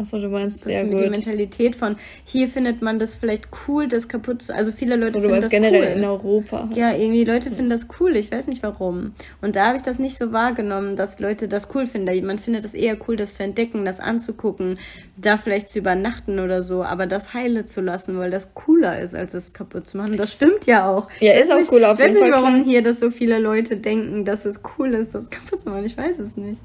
Achso, 0.00 0.18
du 0.18 0.28
meinst 0.28 0.58
Das 0.60 0.64
sehr 0.64 0.82
ist 0.84 0.90
die 0.92 0.96
gut. 0.96 1.10
Mentalität 1.10 1.76
von, 1.76 1.96
hier 2.24 2.48
findet 2.48 2.80
man 2.82 2.98
das 2.98 3.16
vielleicht 3.16 3.48
cool, 3.68 3.86
das 3.88 4.08
kaputt 4.08 4.42
zu. 4.42 4.54
Also 4.54 4.72
viele 4.72 4.96
Leute 4.96 5.12
So, 5.12 5.18
du 5.20 5.24
finden 5.26 5.42
das 5.42 5.50
generell 5.50 5.92
cool. 5.92 5.98
in 5.98 6.04
Europa. 6.04 6.68
Ja, 6.74 6.92
irgendwie 6.94 7.24
Leute 7.24 7.50
finden 7.50 7.70
das 7.70 7.86
cool, 8.00 8.16
ich 8.16 8.32
weiß 8.32 8.46
nicht 8.46 8.62
warum. 8.62 9.12
Und 9.42 9.56
da 9.56 9.66
habe 9.66 9.76
ich 9.76 9.82
das 9.82 9.98
nicht 9.98 10.16
so 10.16 10.32
wahrgenommen, 10.32 10.96
dass 10.96 11.20
Leute 11.20 11.48
das 11.48 11.68
cool 11.74 11.86
finden. 11.86 12.26
Man 12.26 12.38
findet 12.38 12.64
es 12.64 12.74
eher 12.74 12.96
cool, 13.06 13.16
das 13.16 13.34
zu 13.34 13.42
entdecken, 13.42 13.84
das 13.84 14.00
anzugucken, 14.00 14.78
da 15.16 15.36
vielleicht 15.36 15.68
zu 15.68 15.78
übernachten 15.78 16.38
oder 16.38 16.62
so, 16.62 16.82
aber 16.82 17.06
das 17.06 17.34
heile 17.34 17.64
zu 17.66 17.80
lassen, 17.80 18.18
weil 18.18 18.30
das 18.30 18.54
cooler 18.54 19.00
ist, 19.00 19.14
als 19.14 19.34
es 19.34 19.52
kaputt 19.52 19.86
zu 19.86 19.98
machen. 19.98 20.16
Das 20.16 20.32
stimmt 20.32 20.66
ja 20.66 20.88
auch. 20.88 21.08
Ja, 21.20 21.34
ist 21.34 21.52
auch 21.52 21.58
nicht, 21.58 21.70
cool, 21.72 21.84
auf 21.84 21.98
Ich 21.98 22.04
weiß 22.06 22.12
jeden 22.14 22.24
nicht, 22.24 22.32
Fall, 22.32 22.42
warum 22.42 22.54
klar. 22.56 22.64
hier 22.64 22.82
das 22.82 23.00
so 23.00 23.10
viele 23.10 23.38
Leute 23.38 23.76
denken, 23.76 24.24
dass 24.24 24.44
es 24.44 24.60
cool 24.78 24.94
ist, 24.94 25.14
das 25.14 25.28
kaputt 25.30 25.60
zu 25.60 25.68
machen. 25.68 25.84
Ich 25.84 25.96
weiß 25.96 26.18
es 26.18 26.36
nicht. 26.36 26.60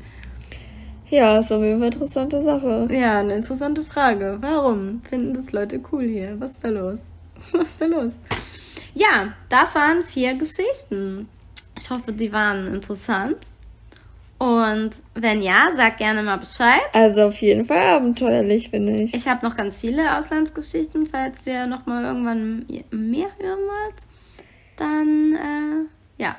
Ja, 1.16 1.40
ist 1.40 1.50
auf 1.50 1.64
jeden 1.64 1.80
Fall 1.80 1.88
eine 1.88 1.96
interessante 1.96 2.42
Sache. 2.42 2.90
Ja, 2.92 3.20
eine 3.20 3.36
interessante 3.36 3.86
Frage. 3.86 4.38
Warum 4.42 5.02
finden 5.02 5.34
das 5.34 5.54
Leute 5.54 5.80
cool 5.90 6.04
hier? 6.04 6.38
Was 6.42 6.52
ist 6.52 6.64
da 6.66 6.68
los? 6.68 7.04
Was 7.54 7.70
ist 7.70 7.80
da 7.80 7.86
los? 7.86 8.12
Ja, 8.94 9.34
das 9.48 9.74
waren 9.76 10.04
vier 10.04 10.36
Geschichten. 10.36 11.30
Ich 11.78 11.90
hoffe, 11.90 12.12
die 12.12 12.34
waren 12.34 12.68
interessant. 12.68 13.38
Und 14.40 14.92
wenn 15.14 15.42
ja, 15.42 15.70
sag 15.78 16.00
gerne 16.00 16.22
mal 16.22 16.36
Bescheid. 16.36 16.82
Also 16.92 17.22
auf 17.22 17.38
jeden 17.38 17.64
Fall 17.64 17.96
abenteuerlich, 17.96 18.70
finde 18.70 18.98
ich. 18.98 19.14
Ich 19.14 19.26
habe 19.26 19.48
noch 19.48 19.56
ganz 19.56 19.78
viele 19.78 20.18
Auslandsgeschichten, 20.18 21.08
falls 21.08 21.48
ihr 21.48 21.66
noch 21.66 21.86
mal 21.86 22.04
irgendwann 22.04 22.66
mehr 22.92 23.30
hören 23.40 23.60
wollt. 23.60 23.96
Dann, 24.76 25.34
äh, 25.34 26.22
ja, 26.22 26.36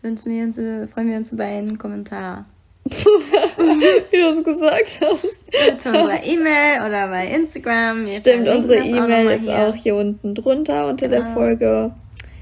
wünschen 0.00 0.32
wir 0.32 0.42
uns, 0.42 0.56
äh, 0.56 0.86
freuen 0.86 1.10
wir 1.10 1.18
uns 1.18 1.32
über 1.32 1.44
einen 1.44 1.76
Kommentar. 1.76 2.46
Wie 4.10 4.16
du 4.16 4.28
es 4.28 4.44
gesagt 4.44 4.98
hast. 5.00 5.80
Zu 5.80 5.88
unserer 5.88 6.22
E-Mail 6.24 6.86
oder 6.86 7.08
bei 7.08 7.26
Instagram. 7.28 8.06
Wir 8.06 8.18
Stimmt, 8.18 8.48
unsere 8.48 8.76
E-Mail 8.76 9.26
ist 9.30 9.44
hier. 9.44 9.58
auch 9.58 9.74
hier 9.74 9.96
unten 9.96 10.34
drunter 10.34 10.88
unter 10.88 11.08
der 11.08 11.20
Genau. 11.22 11.34
Folge. 11.34 11.92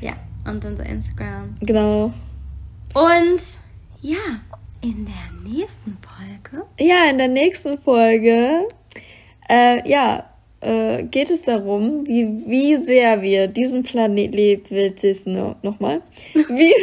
Ja, 0.01 0.13
und 0.47 0.65
unser 0.65 0.85
Instagram. 0.87 1.57
Genau. 1.61 2.13
Und 2.95 3.43
ja, 4.03 4.19
in 4.81 5.07
der 5.07 5.51
nächsten 5.51 5.97
Folge. 6.01 6.67
Ja, 6.79 7.09
in 7.11 7.19
der 7.19 7.29
nächsten 7.29 7.79
Folge, 7.79 8.69
äh, 9.49 9.89
ja, 9.89 10.25
äh, 10.65 11.03
geht 11.05 11.31
es 11.31 11.43
darum, 11.43 12.07
wie, 12.07 12.45
wie 12.47 12.77
sehr 12.77 13.23
wir 13.23 13.49
diesen 13.49 13.83
Planet 13.83 14.35
no, 15.27 15.57
nochmal, 15.63 16.01
wie, 16.35 16.75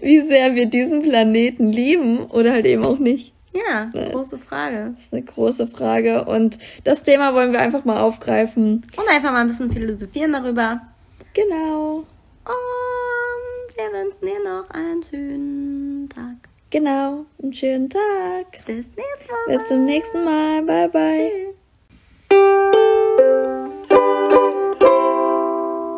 wie 0.00 0.20
sehr 0.20 0.54
wir 0.54 0.66
diesen 0.66 1.02
Planeten 1.02 1.68
lieben 1.68 2.20
oder 2.26 2.52
halt 2.52 2.66
eben 2.66 2.84
auch 2.84 2.98
nicht. 2.98 3.34
Ja, 3.52 3.90
große 3.92 4.38
Frage. 4.38 4.94
Das 4.94 5.04
ist 5.04 5.12
eine 5.12 5.22
große 5.22 5.66
Frage 5.66 6.24
und 6.24 6.58
das 6.84 7.02
Thema 7.02 7.34
wollen 7.34 7.52
wir 7.52 7.60
einfach 7.60 7.84
mal 7.84 8.00
aufgreifen. 8.00 8.82
Und 8.96 9.08
einfach 9.10 9.30
mal 9.30 9.42
ein 9.42 9.48
bisschen 9.48 9.70
philosophieren 9.70 10.32
darüber. 10.32 10.80
Genau, 11.34 12.04
Und 12.44 13.76
wir 13.76 13.84
wünschen 13.92 14.26
dir 14.26 14.42
noch 14.42 14.70
einen 14.70 15.02
schönen 15.02 16.08
Tag. 16.08 16.48
genau, 16.70 17.26
einen 17.42 17.52
schönen 17.52 17.90
Tag. 17.90 18.64
Bis. 18.66 18.86
Bis 19.46 19.68
zum 19.68 19.84
nächsten 19.84 20.24
Mal, 20.24 20.62
bye 20.62 20.88
bye. 20.88 21.30
Tschüss. 21.30 21.61
Thank 22.32 22.74
you. 22.76 22.91